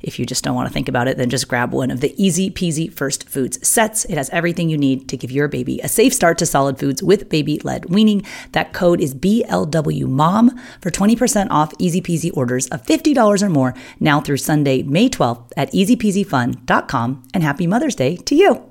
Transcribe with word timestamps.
if 0.00 0.18
you 0.18 0.26
just 0.26 0.44
don't 0.44 0.54
want 0.54 0.68
to 0.68 0.72
think 0.72 0.88
about 0.88 1.08
it, 1.08 1.16
then 1.16 1.30
just 1.30 1.48
grab 1.48 1.72
one 1.72 1.90
of 1.90 2.00
the 2.00 2.14
ezpz 2.18 2.92
first 2.92 3.28
foods 3.28 3.66
sets. 3.66 4.04
It 4.06 4.16
has 4.16 4.30
everything 4.30 4.68
you 4.68 4.78
need 4.78 5.08
to 5.08 5.16
give 5.16 5.30
your 5.30 5.48
baby 5.48 5.80
a 5.80 5.88
safe 5.88 6.14
start 6.14 6.38
to 6.38 6.46
solid 6.46 6.78
foods 6.78 7.02
with 7.02 7.28
baby 7.28 7.60
led 7.60 7.86
weaning. 7.86 8.24
That 8.52 8.72
code 8.72 9.00
is 9.00 9.14
BLWMOM 9.14 10.58
for 10.80 10.90
20% 10.90 11.48
off 11.50 11.76
ezpz 11.78 12.30
orders 12.36 12.66
of 12.68 12.82
$50 12.82 13.42
or 13.42 13.48
more 13.48 13.74
now 14.00 14.20
through 14.20 14.38
Sunday, 14.38 14.82
May 14.82 15.08
12th 15.08 15.52
at 15.56 15.72
ezpzfun.com. 15.72 17.22
And 17.34 17.42
happy 17.42 17.66
Mother's 17.66 17.94
Day 17.94 18.16
to 18.16 18.34
you. 18.34 18.64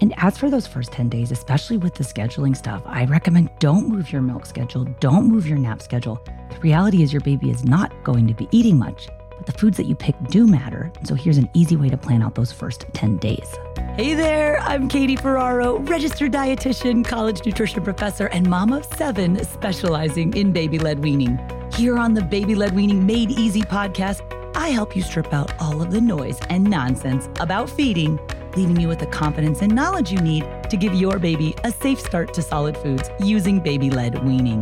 And 0.00 0.14
as 0.16 0.38
for 0.38 0.48
those 0.48 0.66
first 0.66 0.92
10 0.92 1.10
days, 1.10 1.30
especially 1.30 1.76
with 1.76 1.94
the 1.94 2.04
scheduling 2.04 2.56
stuff, 2.56 2.82
I 2.86 3.04
recommend 3.04 3.50
don't 3.58 3.88
move 3.88 4.10
your 4.10 4.22
milk 4.22 4.46
schedule, 4.46 4.84
don't 4.98 5.26
move 5.28 5.46
your 5.46 5.58
nap 5.58 5.82
schedule. 5.82 6.22
The 6.50 6.58
reality 6.60 7.02
is 7.02 7.12
your 7.12 7.20
baby 7.20 7.50
is 7.50 7.64
not 7.64 7.92
going 8.02 8.26
to 8.26 8.34
be 8.34 8.48
eating 8.50 8.78
much 8.78 9.08
but 9.40 9.46
the 9.46 9.58
foods 9.58 9.78
that 9.78 9.86
you 9.86 9.94
pick 9.94 10.14
do 10.28 10.46
matter. 10.46 10.92
So 11.04 11.14
here's 11.14 11.38
an 11.38 11.48
easy 11.54 11.74
way 11.74 11.88
to 11.88 11.96
plan 11.96 12.22
out 12.22 12.34
those 12.34 12.52
first 12.52 12.84
10 12.92 13.16
days. 13.16 13.56
Hey 13.94 14.14
there, 14.14 14.60
I'm 14.60 14.86
Katie 14.86 15.16
Ferraro, 15.16 15.78
registered 15.78 16.32
dietitian, 16.32 17.04
college 17.04 17.44
nutrition 17.46 17.82
professor, 17.82 18.26
and 18.26 18.48
mom 18.48 18.72
of 18.72 18.84
seven 18.84 19.42
specializing 19.44 20.34
in 20.36 20.52
baby 20.52 20.78
led 20.78 20.98
weaning. 21.02 21.38
Here 21.72 21.96
on 21.96 22.12
the 22.12 22.22
Baby 22.22 22.54
Led 22.54 22.74
Weaning 22.74 23.06
Made 23.06 23.30
Easy 23.30 23.62
podcast, 23.62 24.20
I 24.54 24.68
help 24.68 24.94
you 24.94 25.02
strip 25.02 25.32
out 25.32 25.52
all 25.58 25.80
of 25.80 25.90
the 25.90 26.00
noise 26.00 26.38
and 26.50 26.64
nonsense 26.64 27.28
about 27.40 27.70
feeding, 27.70 28.18
leaving 28.56 28.78
you 28.78 28.88
with 28.88 28.98
the 28.98 29.06
confidence 29.06 29.62
and 29.62 29.74
knowledge 29.74 30.12
you 30.12 30.18
need 30.18 30.46
to 30.68 30.76
give 30.76 30.94
your 30.94 31.18
baby 31.18 31.54
a 31.64 31.72
safe 31.72 31.98
start 31.98 32.34
to 32.34 32.42
solid 32.42 32.76
foods 32.76 33.08
using 33.20 33.60
baby 33.60 33.88
led 33.88 34.22
weaning. 34.22 34.60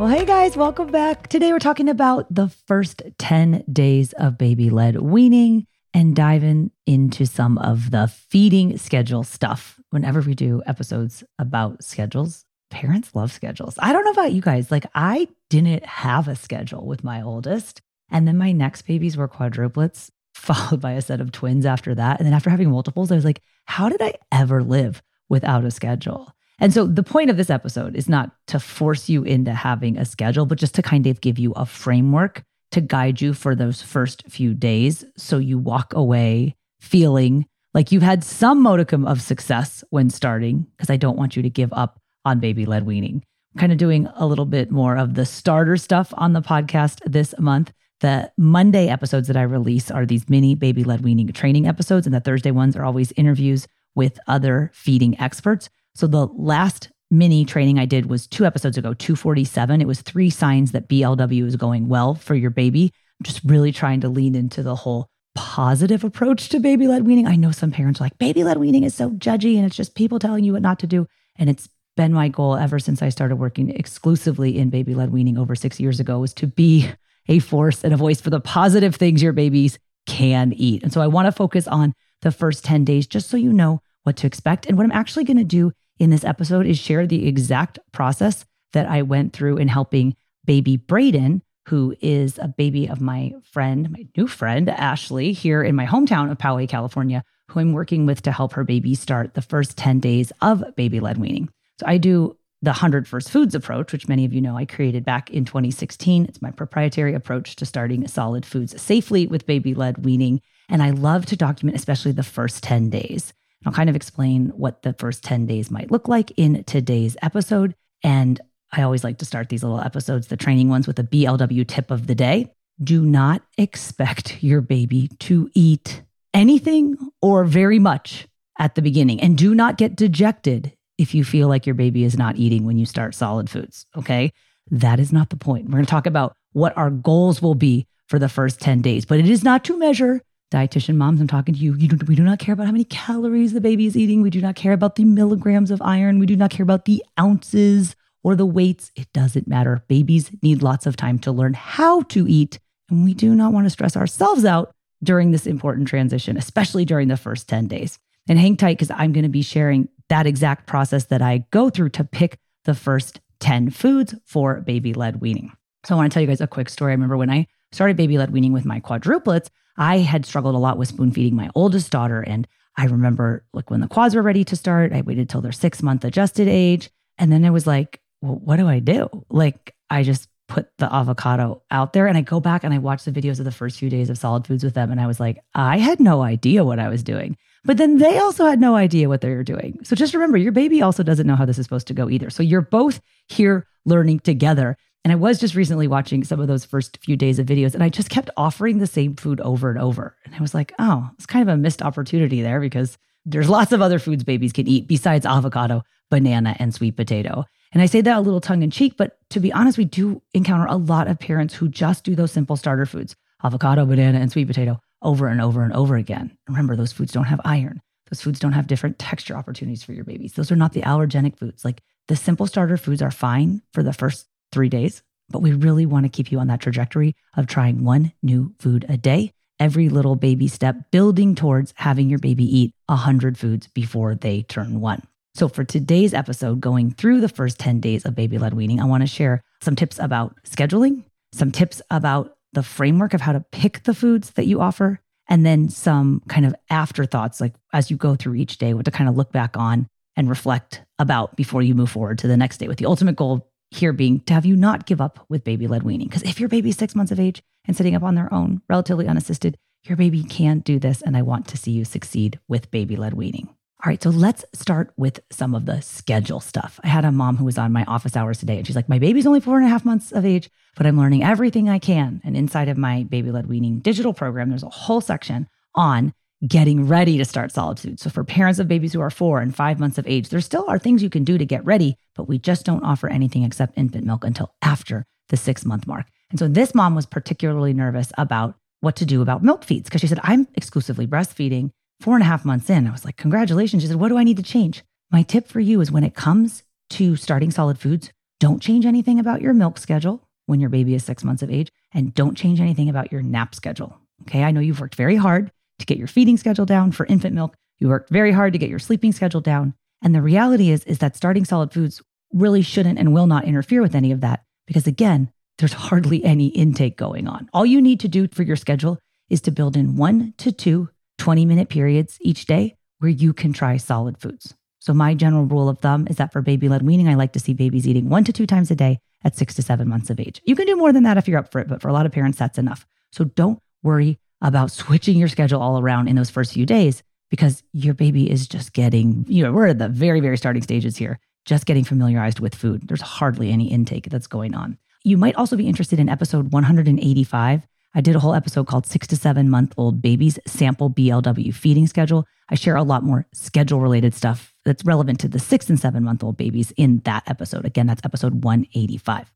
Well, 0.00 0.08
hey 0.08 0.24
guys, 0.24 0.56
welcome 0.56 0.90
back. 0.90 1.26
Today 1.26 1.52
we're 1.52 1.58
talking 1.58 1.90
about 1.90 2.34
the 2.34 2.48
first 2.48 3.02
10 3.18 3.64
days 3.70 4.14
of 4.14 4.38
baby 4.38 4.70
led 4.70 4.98
weaning 4.98 5.66
and 5.92 6.16
diving 6.16 6.70
into 6.86 7.26
some 7.26 7.58
of 7.58 7.90
the 7.90 8.08
feeding 8.08 8.78
schedule 8.78 9.24
stuff. 9.24 9.78
Whenever 9.90 10.22
we 10.22 10.34
do 10.34 10.62
episodes 10.64 11.22
about 11.38 11.84
schedules, 11.84 12.46
parents 12.70 13.14
love 13.14 13.30
schedules. 13.30 13.74
I 13.78 13.92
don't 13.92 14.06
know 14.06 14.12
about 14.12 14.32
you 14.32 14.40
guys. 14.40 14.70
Like, 14.70 14.86
I 14.94 15.28
didn't 15.50 15.84
have 15.84 16.28
a 16.28 16.34
schedule 16.34 16.86
with 16.86 17.04
my 17.04 17.20
oldest. 17.20 17.82
And 18.10 18.26
then 18.26 18.38
my 18.38 18.52
next 18.52 18.86
babies 18.86 19.18
were 19.18 19.28
quadruplets, 19.28 20.10
followed 20.34 20.80
by 20.80 20.92
a 20.92 21.02
set 21.02 21.20
of 21.20 21.30
twins 21.30 21.66
after 21.66 21.94
that. 21.94 22.18
And 22.18 22.26
then 22.26 22.32
after 22.32 22.48
having 22.48 22.70
multiples, 22.70 23.12
I 23.12 23.16
was 23.16 23.26
like, 23.26 23.42
how 23.66 23.90
did 23.90 24.00
I 24.00 24.14
ever 24.32 24.62
live 24.62 25.02
without 25.28 25.66
a 25.66 25.70
schedule? 25.70 26.32
And 26.60 26.72
so 26.74 26.86
the 26.86 27.02
point 27.02 27.30
of 27.30 27.36
this 27.36 27.50
episode 27.50 27.96
is 27.96 28.08
not 28.08 28.32
to 28.48 28.60
force 28.60 29.08
you 29.08 29.24
into 29.24 29.52
having 29.52 29.96
a 29.96 30.04
schedule, 30.04 30.46
but 30.46 30.58
just 30.58 30.74
to 30.74 30.82
kind 30.82 31.06
of 31.06 31.20
give 31.20 31.38
you 31.38 31.52
a 31.52 31.64
framework 31.66 32.42
to 32.72 32.80
guide 32.80 33.20
you 33.20 33.32
for 33.32 33.54
those 33.54 33.82
first 33.82 34.22
few 34.28 34.54
days. 34.54 35.04
So 35.16 35.38
you 35.38 35.58
walk 35.58 35.94
away 35.94 36.54
feeling 36.80 37.46
like 37.72 37.92
you've 37.92 38.02
had 38.02 38.22
some 38.22 38.62
modicum 38.62 39.06
of 39.06 39.22
success 39.22 39.82
when 39.90 40.10
starting, 40.10 40.66
because 40.76 40.90
I 40.90 40.96
don't 40.96 41.16
want 41.16 41.36
you 41.36 41.42
to 41.42 41.50
give 41.50 41.72
up 41.72 41.98
on 42.24 42.40
baby 42.40 42.66
led 42.66 42.84
weaning. 42.84 43.24
I'm 43.54 43.60
kind 43.60 43.72
of 43.72 43.78
doing 43.78 44.06
a 44.14 44.26
little 44.26 44.44
bit 44.44 44.70
more 44.70 44.96
of 44.96 45.14
the 45.14 45.24
starter 45.24 45.76
stuff 45.76 46.12
on 46.16 46.32
the 46.32 46.42
podcast 46.42 46.98
this 47.04 47.34
month. 47.38 47.72
The 48.00 48.30
Monday 48.36 48.88
episodes 48.88 49.28
that 49.28 49.36
I 49.36 49.42
release 49.42 49.90
are 49.90 50.06
these 50.06 50.28
mini 50.28 50.54
baby 50.54 50.84
led 50.84 51.02
weaning 51.02 51.28
training 51.32 51.66
episodes, 51.66 52.06
and 52.06 52.14
the 52.14 52.20
Thursday 52.20 52.50
ones 52.50 52.76
are 52.76 52.84
always 52.84 53.12
interviews 53.12 53.66
with 53.94 54.18
other 54.26 54.70
feeding 54.74 55.18
experts. 55.18 55.70
So 55.94 56.06
the 56.06 56.26
last 56.26 56.90
mini 57.10 57.44
training 57.44 57.78
I 57.78 57.86
did 57.86 58.06
was 58.06 58.26
two 58.26 58.46
episodes 58.46 58.78
ago, 58.78 58.94
247. 58.94 59.80
It 59.80 59.86
was 59.86 60.00
three 60.00 60.30
signs 60.30 60.72
that 60.72 60.88
BLW 60.88 61.46
is 61.46 61.56
going 61.56 61.88
well 61.88 62.14
for 62.14 62.34
your 62.34 62.50
baby. 62.50 62.92
I'm 63.18 63.24
just 63.24 63.40
really 63.44 63.72
trying 63.72 64.00
to 64.02 64.08
lean 64.08 64.34
into 64.34 64.62
the 64.62 64.76
whole 64.76 65.08
positive 65.34 66.04
approach 66.04 66.48
to 66.50 66.60
baby 66.60 66.86
led 66.86 67.06
weaning. 67.06 67.26
I 67.26 67.36
know 67.36 67.52
some 67.52 67.70
parents 67.70 68.00
are 68.00 68.04
like, 68.04 68.18
baby 68.18 68.44
led 68.44 68.58
weaning 68.58 68.84
is 68.84 68.94
so 68.94 69.10
judgy 69.10 69.56
and 69.56 69.66
it's 69.66 69.76
just 69.76 69.94
people 69.94 70.18
telling 70.18 70.44
you 70.44 70.52
what 70.52 70.62
not 70.62 70.78
to 70.80 70.86
do. 70.86 71.06
And 71.36 71.48
it's 71.48 71.68
been 71.96 72.12
my 72.12 72.28
goal 72.28 72.56
ever 72.56 72.78
since 72.78 73.02
I 73.02 73.08
started 73.08 73.36
working 73.36 73.70
exclusively 73.70 74.58
in 74.58 74.70
baby 74.70 74.94
led 74.94 75.12
weaning 75.12 75.38
over 75.38 75.54
six 75.54 75.80
years 75.80 76.00
ago 76.00 76.18
was 76.18 76.32
to 76.34 76.46
be 76.46 76.90
a 77.28 77.38
force 77.38 77.84
and 77.84 77.92
a 77.92 77.96
voice 77.96 78.20
for 78.20 78.30
the 78.30 78.40
positive 78.40 78.96
things 78.96 79.22
your 79.22 79.32
babies 79.32 79.78
can 80.06 80.52
eat. 80.52 80.82
And 80.82 80.92
so 80.92 81.00
I 81.00 81.06
want 81.06 81.26
to 81.26 81.32
focus 81.32 81.68
on 81.68 81.94
the 82.22 82.32
first 82.32 82.64
10 82.64 82.84
days 82.84 83.06
just 83.06 83.28
so 83.28 83.36
you 83.36 83.52
know 83.52 83.82
what 84.02 84.16
to 84.16 84.26
expect. 84.26 84.66
And 84.66 84.76
what 84.76 84.84
I'm 84.84 84.92
actually 84.92 85.24
going 85.24 85.36
to 85.36 85.44
do 85.44 85.72
in 86.00 86.10
this 86.10 86.24
episode 86.24 86.66
is 86.66 86.78
share 86.78 87.06
the 87.06 87.28
exact 87.28 87.78
process 87.92 88.46
that 88.72 88.86
I 88.86 89.02
went 89.02 89.32
through 89.34 89.58
in 89.58 89.68
helping 89.68 90.16
baby 90.44 90.78
Braden, 90.78 91.42
who 91.68 91.94
is 92.00 92.38
a 92.38 92.48
baby 92.48 92.88
of 92.88 93.02
my 93.02 93.34
friend, 93.52 93.90
my 93.90 94.06
new 94.16 94.26
friend, 94.26 94.68
Ashley, 94.70 95.32
here 95.32 95.62
in 95.62 95.76
my 95.76 95.86
hometown 95.86 96.30
of 96.30 96.38
Poway, 96.38 96.68
California, 96.68 97.22
who 97.50 97.60
I'm 97.60 97.74
working 97.74 98.06
with 98.06 98.22
to 98.22 98.32
help 98.32 98.54
her 98.54 98.64
baby 98.64 98.94
start 98.94 99.34
the 99.34 99.42
first 99.42 99.76
10 99.76 100.00
days 100.00 100.32
of 100.40 100.64
baby 100.74 101.00
led 101.00 101.18
weaning. 101.18 101.50
So 101.78 101.86
I 101.86 101.98
do 101.98 102.36
the 102.62 102.70
100 102.70 103.06
First 103.06 103.30
Foods 103.30 103.54
approach, 103.54 103.92
which 103.92 104.08
many 104.08 104.24
of 104.24 104.32
you 104.32 104.40
know 104.40 104.56
I 104.56 104.64
created 104.64 105.04
back 105.04 105.30
in 105.30 105.44
2016. 105.44 106.24
It's 106.24 106.42
my 106.42 106.50
proprietary 106.50 107.14
approach 107.14 107.56
to 107.56 107.66
starting 107.66 108.08
solid 108.08 108.46
foods 108.46 108.80
safely 108.80 109.26
with 109.26 109.46
baby 109.46 109.74
led 109.74 110.04
weaning. 110.04 110.40
And 110.68 110.82
I 110.82 110.90
love 110.90 111.26
to 111.26 111.36
document, 111.36 111.76
especially 111.76 112.12
the 112.12 112.22
first 112.22 112.62
10 112.62 112.88
days. 112.88 113.34
I'll 113.66 113.72
kind 113.72 113.90
of 113.90 113.96
explain 113.96 114.48
what 114.50 114.82
the 114.82 114.94
first 114.94 115.22
10 115.22 115.46
days 115.46 115.70
might 115.70 115.90
look 115.90 116.08
like 116.08 116.32
in 116.36 116.64
today's 116.64 117.16
episode. 117.22 117.74
And 118.02 118.40
I 118.72 118.82
always 118.82 119.04
like 119.04 119.18
to 119.18 119.24
start 119.24 119.48
these 119.48 119.62
little 119.62 119.80
episodes, 119.80 120.28
the 120.28 120.36
training 120.36 120.68
ones, 120.68 120.86
with 120.86 120.98
a 120.98 121.04
BLW 121.04 121.66
tip 121.66 121.90
of 121.90 122.06
the 122.06 122.14
day. 122.14 122.52
Do 122.82 123.04
not 123.04 123.42
expect 123.58 124.42
your 124.42 124.62
baby 124.62 125.08
to 125.20 125.50
eat 125.54 126.02
anything 126.32 126.96
or 127.20 127.44
very 127.44 127.78
much 127.78 128.26
at 128.58 128.74
the 128.74 128.82
beginning. 128.82 129.20
And 129.20 129.36
do 129.36 129.54
not 129.54 129.76
get 129.76 129.96
dejected 129.96 130.72
if 130.96 131.14
you 131.14 131.24
feel 131.24 131.48
like 131.48 131.66
your 131.66 131.74
baby 131.74 132.04
is 132.04 132.16
not 132.16 132.36
eating 132.36 132.64
when 132.64 132.78
you 132.78 132.86
start 132.86 133.14
solid 133.14 133.50
foods. 133.50 133.86
Okay. 133.96 134.32
That 134.70 135.00
is 135.00 135.12
not 135.12 135.30
the 135.30 135.36
point. 135.36 135.66
We're 135.66 135.72
going 135.72 135.84
to 135.84 135.90
talk 135.90 136.06
about 136.06 136.34
what 136.52 136.76
our 136.76 136.90
goals 136.90 137.42
will 137.42 137.54
be 137.54 137.86
for 138.06 138.18
the 138.18 138.28
first 138.28 138.60
10 138.60 138.82
days, 138.82 139.04
but 139.04 139.18
it 139.18 139.28
is 139.28 139.44
not 139.44 139.64
to 139.64 139.78
measure 139.78 140.22
dietitian 140.50 140.96
moms, 140.96 141.20
I'm 141.20 141.28
talking 141.28 141.54
to 141.54 141.60
you. 141.60 141.74
you 141.74 141.88
do, 141.88 142.04
we 142.06 142.16
do 142.16 142.22
not 142.22 142.38
care 142.38 142.52
about 142.52 142.66
how 142.66 142.72
many 142.72 142.84
calories 142.84 143.52
the 143.52 143.60
baby 143.60 143.86
is 143.86 143.96
eating. 143.96 144.22
We 144.22 144.30
do 144.30 144.40
not 144.40 144.56
care 144.56 144.72
about 144.72 144.96
the 144.96 145.04
milligrams 145.04 145.70
of 145.70 145.80
iron. 145.82 146.18
We 146.18 146.26
do 146.26 146.36
not 146.36 146.50
care 146.50 146.64
about 146.64 146.84
the 146.84 147.04
ounces 147.18 147.94
or 148.22 148.34
the 148.34 148.46
weights. 148.46 148.90
It 148.96 149.12
doesn't 149.12 149.48
matter. 149.48 149.84
Babies 149.88 150.30
need 150.42 150.62
lots 150.62 150.86
of 150.86 150.96
time 150.96 151.18
to 151.20 151.32
learn 151.32 151.54
how 151.54 152.02
to 152.02 152.26
eat. 152.28 152.58
And 152.90 153.04
we 153.04 153.14
do 153.14 153.34
not 153.34 153.52
want 153.52 153.66
to 153.66 153.70
stress 153.70 153.96
ourselves 153.96 154.44
out 154.44 154.74
during 155.02 155.30
this 155.30 155.46
important 155.46 155.88
transition, 155.88 156.36
especially 156.36 156.84
during 156.84 157.08
the 157.08 157.16
first 157.16 157.48
10 157.48 157.68
days. 157.68 157.98
And 158.28 158.38
hang 158.38 158.56
tight 158.56 158.76
because 158.76 158.90
I'm 158.90 159.12
going 159.12 159.24
to 159.24 159.30
be 159.30 159.42
sharing 159.42 159.88
that 160.08 160.26
exact 160.26 160.66
process 160.66 161.04
that 161.06 161.22
I 161.22 161.44
go 161.50 161.70
through 161.70 161.90
to 161.90 162.04
pick 162.04 162.38
the 162.64 162.74
first 162.74 163.20
10 163.38 163.70
foods 163.70 164.14
for 164.26 164.60
baby 164.60 164.92
led 164.92 165.20
weaning. 165.20 165.52
So 165.84 165.94
I 165.94 165.98
want 165.98 166.12
to 166.12 166.14
tell 166.14 166.20
you 166.20 166.26
guys 166.26 166.40
a 166.40 166.46
quick 166.46 166.68
story. 166.68 166.92
I 166.92 166.94
remember 166.94 167.16
when 167.16 167.30
I 167.30 167.46
started 167.72 167.96
baby 167.96 168.18
led 168.18 168.32
weaning 168.32 168.52
with 168.52 168.66
my 168.66 168.80
quadruplets, 168.80 169.48
I 169.80 169.98
had 169.98 170.26
struggled 170.26 170.54
a 170.54 170.58
lot 170.58 170.76
with 170.76 170.88
spoon 170.88 171.10
feeding 171.10 171.34
my 171.34 171.50
oldest 171.54 171.90
daughter. 171.90 172.20
And 172.20 172.46
I 172.76 172.84
remember 172.84 173.44
like 173.54 173.70
when 173.70 173.80
the 173.80 173.88
quads 173.88 174.14
were 174.14 174.22
ready 174.22 174.44
to 174.44 174.54
start, 174.54 174.92
I 174.92 175.00
waited 175.00 175.28
till 175.28 175.40
their 175.40 175.52
six 175.52 175.82
month 175.82 176.04
adjusted 176.04 176.46
age. 176.46 176.90
And 177.16 177.32
then 177.32 177.44
I 177.46 177.50
was 177.50 177.66
like, 177.66 178.00
well, 178.20 178.36
what 178.36 178.56
do 178.56 178.68
I 178.68 178.78
do? 178.78 179.08
Like, 179.30 179.74
I 179.88 180.02
just 180.02 180.28
put 180.48 180.68
the 180.78 180.92
avocado 180.92 181.62
out 181.70 181.92
there 181.92 182.06
and 182.06 182.18
I 182.18 182.20
go 182.20 182.40
back 182.40 182.64
and 182.64 182.74
I 182.74 182.78
watch 182.78 183.04
the 183.04 183.12
videos 183.12 183.38
of 183.38 183.44
the 183.44 183.52
first 183.52 183.78
few 183.78 183.88
days 183.88 184.10
of 184.10 184.18
solid 184.18 184.46
foods 184.46 184.64
with 184.64 184.74
them. 184.74 184.90
And 184.90 185.00
I 185.00 185.06
was 185.06 185.18
like, 185.18 185.38
I 185.54 185.78
had 185.78 185.98
no 185.98 186.22
idea 186.22 186.64
what 186.64 186.78
I 186.78 186.88
was 186.88 187.02
doing. 187.02 187.36
But 187.64 187.76
then 187.76 187.98
they 187.98 188.18
also 188.18 188.46
had 188.46 188.60
no 188.60 188.74
idea 188.74 189.08
what 189.08 189.20
they 189.20 189.34
were 189.34 189.44
doing. 189.44 189.78
So 189.82 189.96
just 189.96 190.12
remember, 190.12 190.36
your 190.36 190.52
baby 190.52 190.82
also 190.82 191.02
doesn't 191.02 191.26
know 191.26 191.36
how 191.36 191.44
this 191.44 191.58
is 191.58 191.64
supposed 191.64 191.86
to 191.88 191.94
go 191.94 192.10
either. 192.10 192.30
So 192.30 192.42
you're 192.42 192.60
both 192.60 193.00
here 193.28 193.66
learning 193.86 194.20
together. 194.20 194.76
And 195.04 195.12
I 195.12 195.16
was 195.16 195.40
just 195.40 195.54
recently 195.54 195.88
watching 195.88 196.24
some 196.24 196.40
of 196.40 196.48
those 196.48 196.64
first 196.64 196.98
few 197.02 197.16
days 197.16 197.38
of 197.38 197.46
videos 197.46 197.74
and 197.74 197.82
I 197.82 197.88
just 197.88 198.10
kept 198.10 198.30
offering 198.36 198.78
the 198.78 198.86
same 198.86 199.16
food 199.16 199.40
over 199.40 199.70
and 199.70 199.78
over. 199.78 200.16
And 200.24 200.34
I 200.34 200.40
was 200.40 200.54
like, 200.54 200.72
oh, 200.78 201.08
it's 201.14 201.26
kind 201.26 201.48
of 201.48 201.52
a 201.52 201.56
missed 201.56 201.82
opportunity 201.82 202.42
there 202.42 202.60
because 202.60 202.98
there's 203.24 203.48
lots 203.48 203.72
of 203.72 203.80
other 203.80 203.98
foods 203.98 204.24
babies 204.24 204.52
can 204.52 204.68
eat 204.68 204.86
besides 204.86 205.24
avocado, 205.24 205.82
banana, 206.10 206.56
and 206.58 206.74
sweet 206.74 206.96
potato. 206.96 207.44
And 207.72 207.82
I 207.82 207.86
say 207.86 208.00
that 208.00 208.18
a 208.18 208.20
little 208.20 208.40
tongue 208.40 208.62
in 208.62 208.70
cheek, 208.70 208.94
but 208.96 209.18
to 209.30 209.40
be 209.40 209.52
honest, 209.52 209.78
we 209.78 209.84
do 209.84 210.22
encounter 210.34 210.66
a 210.66 210.76
lot 210.76 211.08
of 211.08 211.18
parents 211.18 211.54
who 211.54 211.68
just 211.68 212.04
do 212.04 212.14
those 212.14 212.32
simple 212.32 212.56
starter 212.56 212.86
foods 212.86 213.14
avocado, 213.42 213.86
banana, 213.86 214.18
and 214.18 214.30
sweet 214.30 214.46
potato 214.46 214.78
over 215.02 215.28
and 215.28 215.40
over 215.40 215.62
and 215.62 215.72
over 215.72 215.96
again. 215.96 216.36
Remember, 216.46 216.76
those 216.76 216.92
foods 216.92 217.12
don't 217.12 217.24
have 217.24 217.40
iron. 217.44 217.80
Those 218.10 218.20
foods 218.20 218.40
don't 218.40 218.52
have 218.52 218.66
different 218.66 218.98
texture 218.98 219.36
opportunities 219.36 219.82
for 219.82 219.92
your 219.92 220.04
babies. 220.04 220.34
Those 220.34 220.50
are 220.50 220.56
not 220.56 220.72
the 220.72 220.82
allergenic 220.82 221.38
foods. 221.38 221.64
Like 221.64 221.80
the 222.08 222.16
simple 222.16 222.46
starter 222.46 222.76
foods 222.76 223.00
are 223.00 223.10
fine 223.10 223.62
for 223.72 223.82
the 223.82 223.92
first 223.92 224.26
three 224.52 224.68
days, 224.68 225.02
but 225.28 225.42
we 225.42 225.52
really 225.52 225.86
want 225.86 226.04
to 226.04 226.10
keep 226.10 226.30
you 226.30 226.38
on 226.38 226.48
that 226.48 226.60
trajectory 226.60 227.14
of 227.36 227.46
trying 227.46 227.84
one 227.84 228.12
new 228.22 228.54
food 228.58 228.84
a 228.88 228.96
day, 228.96 229.32
every 229.58 229.88
little 229.88 230.16
baby 230.16 230.48
step, 230.48 230.90
building 230.90 231.34
towards 231.34 231.72
having 231.76 232.08
your 232.10 232.18
baby 232.18 232.44
eat 232.44 232.74
100 232.86 233.38
foods 233.38 233.68
before 233.68 234.14
they 234.14 234.42
turn 234.42 234.80
one. 234.80 235.02
So, 235.34 235.48
for 235.48 235.62
today's 235.62 236.12
episode, 236.12 236.60
going 236.60 236.90
through 236.90 237.20
the 237.20 237.28
first 237.28 237.58
10 237.58 237.80
days 237.80 238.04
of 238.04 238.16
baby 238.16 238.38
led 238.38 238.54
weaning, 238.54 238.80
I 238.80 238.86
want 238.86 239.02
to 239.02 239.06
share 239.06 239.42
some 239.62 239.76
tips 239.76 239.98
about 239.98 240.34
scheduling, 240.44 241.04
some 241.32 241.52
tips 241.52 241.80
about 241.90 242.36
the 242.52 242.64
framework 242.64 243.14
of 243.14 243.20
how 243.20 243.32
to 243.32 243.44
pick 243.52 243.84
the 243.84 243.94
foods 243.94 244.30
that 244.32 244.46
you 244.46 244.60
offer, 244.60 245.00
and 245.28 245.46
then 245.46 245.68
some 245.68 246.22
kind 246.28 246.44
of 246.44 246.54
afterthoughts, 246.68 247.40
like 247.40 247.54
as 247.72 247.90
you 247.90 247.96
go 247.96 248.16
through 248.16 248.34
each 248.34 248.58
day, 248.58 248.74
what 248.74 248.84
to 248.86 248.90
kind 248.90 249.08
of 249.08 249.16
look 249.16 249.30
back 249.30 249.56
on 249.56 249.86
and 250.16 250.28
reflect 250.28 250.82
about 250.98 251.36
before 251.36 251.62
you 251.62 251.74
move 251.74 251.90
forward 251.90 252.18
to 252.18 252.26
the 252.26 252.36
next 252.36 252.58
day, 252.58 252.66
with 252.66 252.78
the 252.78 252.86
ultimate 252.86 253.14
goal 253.14 253.49
here 253.70 253.92
being 253.92 254.20
to 254.20 254.34
have 254.34 254.46
you 254.46 254.56
not 254.56 254.86
give 254.86 255.00
up 255.00 255.24
with 255.28 255.44
baby 255.44 255.66
led 255.66 255.82
weaning. 255.82 256.08
Because 256.08 256.22
if 256.22 256.40
your 256.40 256.48
baby's 256.48 256.76
six 256.76 256.94
months 256.94 257.12
of 257.12 257.20
age 257.20 257.42
and 257.66 257.76
sitting 257.76 257.94
up 257.94 258.02
on 258.02 258.14
their 258.14 258.32
own, 258.32 258.62
relatively 258.68 259.06
unassisted, 259.06 259.56
your 259.84 259.96
baby 259.96 260.22
can't 260.22 260.64
do 260.64 260.78
this. 260.78 261.02
And 261.02 261.16
I 261.16 261.22
want 261.22 261.46
to 261.48 261.56
see 261.56 261.70
you 261.70 261.84
succeed 261.84 262.38
with 262.48 262.70
baby 262.70 262.96
led 262.96 263.14
weaning. 263.14 263.48
All 263.82 263.88
right, 263.88 264.02
so 264.02 264.10
let's 264.10 264.44
start 264.52 264.92
with 264.98 265.20
some 265.30 265.54
of 265.54 265.64
the 265.64 265.80
schedule 265.80 266.40
stuff. 266.40 266.78
I 266.84 266.88
had 266.88 267.06
a 267.06 267.12
mom 267.12 267.38
who 267.38 267.46
was 267.46 267.56
on 267.56 267.72
my 267.72 267.84
office 267.84 268.14
hours 268.14 268.38
today, 268.38 268.58
and 268.58 268.66
she's 268.66 268.76
like, 268.76 268.90
My 268.90 268.98
baby's 268.98 269.26
only 269.26 269.40
four 269.40 269.56
and 269.56 269.64
a 269.64 269.70
half 269.70 269.86
months 269.86 270.12
of 270.12 270.26
age, 270.26 270.50
but 270.76 270.84
I'm 270.84 270.98
learning 270.98 271.24
everything 271.24 271.70
I 271.70 271.78
can. 271.78 272.20
And 272.22 272.36
inside 272.36 272.68
of 272.68 272.76
my 272.76 273.04
baby 273.04 273.30
led 273.30 273.46
weaning 273.46 273.78
digital 273.78 274.12
program, 274.12 274.50
there's 274.50 274.62
a 274.62 274.68
whole 274.68 275.00
section 275.00 275.48
on 275.74 276.12
getting 276.46 276.86
ready 276.86 277.18
to 277.18 277.24
start 277.24 277.52
food. 277.52 278.00
So 278.00 278.10
for 278.10 278.24
parents 278.24 278.58
of 278.58 278.68
babies 278.68 278.92
who 278.92 279.00
are 279.00 279.10
four 279.10 279.40
and 279.40 279.54
five 279.54 279.78
months 279.78 279.98
of 279.98 280.06
age, 280.06 280.28
there 280.28 280.40
still 280.40 280.64
are 280.68 280.78
things 280.78 281.02
you 281.02 281.10
can 281.10 281.24
do 281.24 281.36
to 281.36 281.44
get 281.44 281.64
ready, 281.64 281.96
but 282.14 282.28
we 282.28 282.38
just 282.38 282.64
don't 282.64 282.84
offer 282.84 283.08
anything 283.08 283.44
except 283.44 283.76
infant 283.76 284.06
milk 284.06 284.24
until 284.24 284.54
after 284.62 285.04
the 285.28 285.36
six 285.36 285.64
month 285.64 285.86
mark. 285.86 286.06
And 286.30 286.38
so 286.38 286.48
this 286.48 286.74
mom 286.74 286.94
was 286.94 287.06
particularly 287.06 287.74
nervous 287.74 288.12
about 288.16 288.54
what 288.80 288.96
to 288.96 289.06
do 289.06 289.20
about 289.20 289.42
milk 289.42 289.64
feeds 289.64 289.88
because 289.88 290.00
she 290.00 290.06
said, 290.06 290.20
I'm 290.22 290.48
exclusively 290.54 291.06
breastfeeding 291.06 291.70
four 292.00 292.14
and 292.14 292.22
a 292.22 292.26
half 292.26 292.46
months 292.46 292.70
in, 292.70 292.86
I 292.86 292.92
was 292.92 293.04
like, 293.04 293.16
Congratulations. 293.16 293.82
She 293.82 293.88
said, 293.88 293.96
What 293.96 294.08
do 294.08 294.16
I 294.16 294.24
need 294.24 294.38
to 294.38 294.42
change? 294.42 294.82
My 295.10 295.22
tip 295.22 295.48
for 295.48 295.60
you 295.60 295.80
is 295.80 295.92
when 295.92 296.04
it 296.04 296.14
comes 296.14 296.62
to 296.90 297.16
starting 297.16 297.50
solid 297.50 297.78
foods, 297.78 298.10
don't 298.38 298.62
change 298.62 298.86
anything 298.86 299.18
about 299.18 299.42
your 299.42 299.52
milk 299.52 299.76
schedule 299.76 300.26
when 300.46 300.60
your 300.60 300.70
baby 300.70 300.94
is 300.94 301.04
six 301.04 301.22
months 301.22 301.42
of 301.42 301.50
age, 301.50 301.70
and 301.92 302.14
don't 302.14 302.36
change 302.36 302.60
anything 302.60 302.88
about 302.88 303.12
your 303.12 303.22
nap 303.22 303.54
schedule. 303.54 303.98
Okay. 304.22 304.42
I 304.42 304.50
know 304.50 304.60
you've 304.60 304.80
worked 304.80 304.94
very 304.94 305.16
hard 305.16 305.52
to 305.80 305.86
get 305.86 305.98
your 305.98 306.06
feeding 306.06 306.36
schedule 306.36 306.66
down 306.66 306.92
for 306.92 307.06
infant 307.06 307.34
milk. 307.34 307.56
You 307.78 307.88
worked 307.88 308.10
very 308.10 308.32
hard 308.32 308.52
to 308.52 308.58
get 308.58 308.70
your 308.70 308.78
sleeping 308.78 309.12
schedule 309.12 309.40
down. 309.40 309.74
And 310.02 310.14
the 310.14 310.22
reality 310.22 310.70
is, 310.70 310.84
is 310.84 310.98
that 310.98 311.16
starting 311.16 311.44
solid 311.44 311.72
foods 311.72 312.02
really 312.32 312.62
shouldn't 312.62 312.98
and 312.98 313.12
will 313.12 313.26
not 313.26 313.44
interfere 313.44 313.82
with 313.82 313.94
any 313.94 314.12
of 314.12 314.20
that 314.20 314.44
because 314.66 314.86
again, 314.86 315.32
there's 315.58 315.72
hardly 315.72 316.24
any 316.24 316.46
intake 316.46 316.96
going 316.96 317.26
on. 317.26 317.48
All 317.52 317.66
you 317.66 317.82
need 317.82 318.00
to 318.00 318.08
do 318.08 318.28
for 318.28 318.42
your 318.42 318.56
schedule 318.56 318.98
is 319.28 319.40
to 319.42 319.50
build 319.50 319.76
in 319.76 319.96
one 319.96 320.32
to 320.38 320.52
two 320.52 320.88
20 321.18 321.44
minute 321.44 321.68
periods 321.68 322.16
each 322.20 322.46
day 322.46 322.76
where 322.98 323.10
you 323.10 323.32
can 323.32 323.52
try 323.52 323.76
solid 323.76 324.18
foods. 324.18 324.54
So, 324.78 324.94
my 324.94 325.14
general 325.14 325.44
rule 325.44 325.68
of 325.68 325.80
thumb 325.80 326.06
is 326.08 326.16
that 326.16 326.32
for 326.32 326.40
baby 326.40 326.68
led 326.68 326.82
weaning, 326.82 327.08
I 327.08 327.14
like 327.14 327.34
to 327.34 327.40
see 327.40 327.52
babies 327.52 327.86
eating 327.86 328.08
one 328.08 328.24
to 328.24 328.32
two 328.32 328.46
times 328.46 328.70
a 328.70 328.74
day 328.74 328.98
at 329.22 329.36
six 329.36 329.54
to 329.56 329.62
seven 329.62 329.88
months 329.88 330.08
of 330.08 330.18
age. 330.18 330.40
You 330.44 330.56
can 330.56 330.66
do 330.66 330.76
more 330.76 330.92
than 330.92 331.02
that 331.02 331.18
if 331.18 331.28
you're 331.28 331.38
up 331.38 331.52
for 331.52 331.60
it, 331.60 331.68
but 331.68 331.82
for 331.82 331.88
a 331.88 331.92
lot 331.92 332.06
of 332.06 332.12
parents, 332.12 332.38
that's 332.38 332.56
enough. 332.56 332.86
So, 333.12 333.24
don't 333.24 333.58
worry 333.82 334.18
about 334.40 334.70
switching 334.70 335.18
your 335.18 335.28
schedule 335.28 335.60
all 335.60 335.78
around 335.78 336.08
in 336.08 336.16
those 336.16 336.30
first 336.30 336.52
few 336.52 336.66
days 336.66 337.02
because 337.30 337.62
your 337.72 337.94
baby 337.94 338.30
is 338.30 338.48
just 338.48 338.72
getting, 338.72 339.24
you 339.28 339.42
know, 339.42 339.52
we're 339.52 339.68
at 339.68 339.78
the 339.78 339.88
very, 339.88 340.20
very 340.20 340.36
starting 340.36 340.62
stages 340.62 340.96
here, 340.96 341.18
just 341.44 341.66
getting 341.66 341.84
familiarized 341.84 342.40
with 342.40 342.54
food. 342.54 342.88
There's 342.88 343.02
hardly 343.02 343.50
any 343.50 343.70
intake 343.70 344.08
that's 344.10 344.26
going 344.26 344.54
on. 344.54 344.78
You 345.04 345.16
might 345.16 345.36
also 345.36 345.56
be 345.56 345.66
interested 345.68 345.98
in 345.98 346.08
episode 346.08 346.52
185 346.52 347.66
I 347.94 348.00
did 348.00 348.14
a 348.14 348.20
whole 348.20 348.34
episode 348.34 348.68
called 348.68 348.86
Six 348.86 349.08
to 349.08 349.16
Seven 349.16 349.50
Month 349.50 349.74
Old 349.76 350.00
Babies 350.00 350.38
Sample 350.46 350.90
BLW 350.90 351.52
Feeding 351.52 351.88
Schedule. 351.88 352.24
I 352.48 352.54
share 352.54 352.76
a 352.76 352.84
lot 352.84 353.02
more 353.02 353.26
schedule 353.32 353.80
related 353.80 354.14
stuff 354.14 354.54
that's 354.64 354.84
relevant 354.84 355.18
to 355.20 355.28
the 355.28 355.38
six 355.40 355.68
and 355.68 355.78
seven 355.78 356.04
month 356.04 356.22
old 356.22 356.36
babies 356.36 356.72
in 356.76 357.00
that 357.04 357.24
episode. 357.26 357.64
Again, 357.64 357.86
that's 357.86 358.02
episode 358.04 358.44
185. 358.44 359.32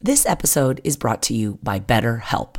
This 0.00 0.26
episode 0.26 0.80
is 0.84 0.96
brought 0.96 1.22
to 1.22 1.34
you 1.34 1.58
by 1.62 1.80
BetterHelp. 1.80 2.58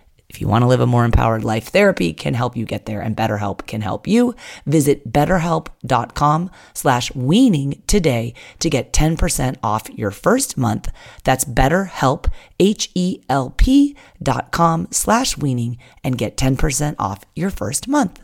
if 0.31 0.39
you 0.39 0.47
want 0.47 0.61
to 0.61 0.67
live 0.67 0.79
a 0.79 0.87
more 0.87 1.03
empowered 1.03 1.43
life, 1.43 1.65
therapy 1.65 2.13
can 2.13 2.35
help 2.35 2.55
you 2.55 2.65
get 2.65 2.85
there 2.85 3.01
and 3.01 3.17
BetterHelp 3.17 3.67
can 3.67 3.81
help 3.81 4.07
you. 4.07 4.33
Visit 4.65 5.11
betterhelp.com 5.11 6.49
slash 6.73 7.13
weaning 7.13 7.83
today 7.85 8.33
to 8.59 8.69
get 8.69 8.93
10% 8.93 9.57
off 9.61 9.89
your 9.89 10.09
first 10.09 10.57
month. 10.57 10.89
That's 11.25 11.43
betterhelp, 11.43 12.31
H-E-L-P 12.61 13.97
dot 14.23 14.51
com 14.53 14.87
slash 14.89 15.37
weaning 15.37 15.77
and 16.01 16.17
get 16.17 16.37
10% 16.37 16.95
off 16.97 17.25
your 17.35 17.49
first 17.49 17.89
month. 17.89 18.21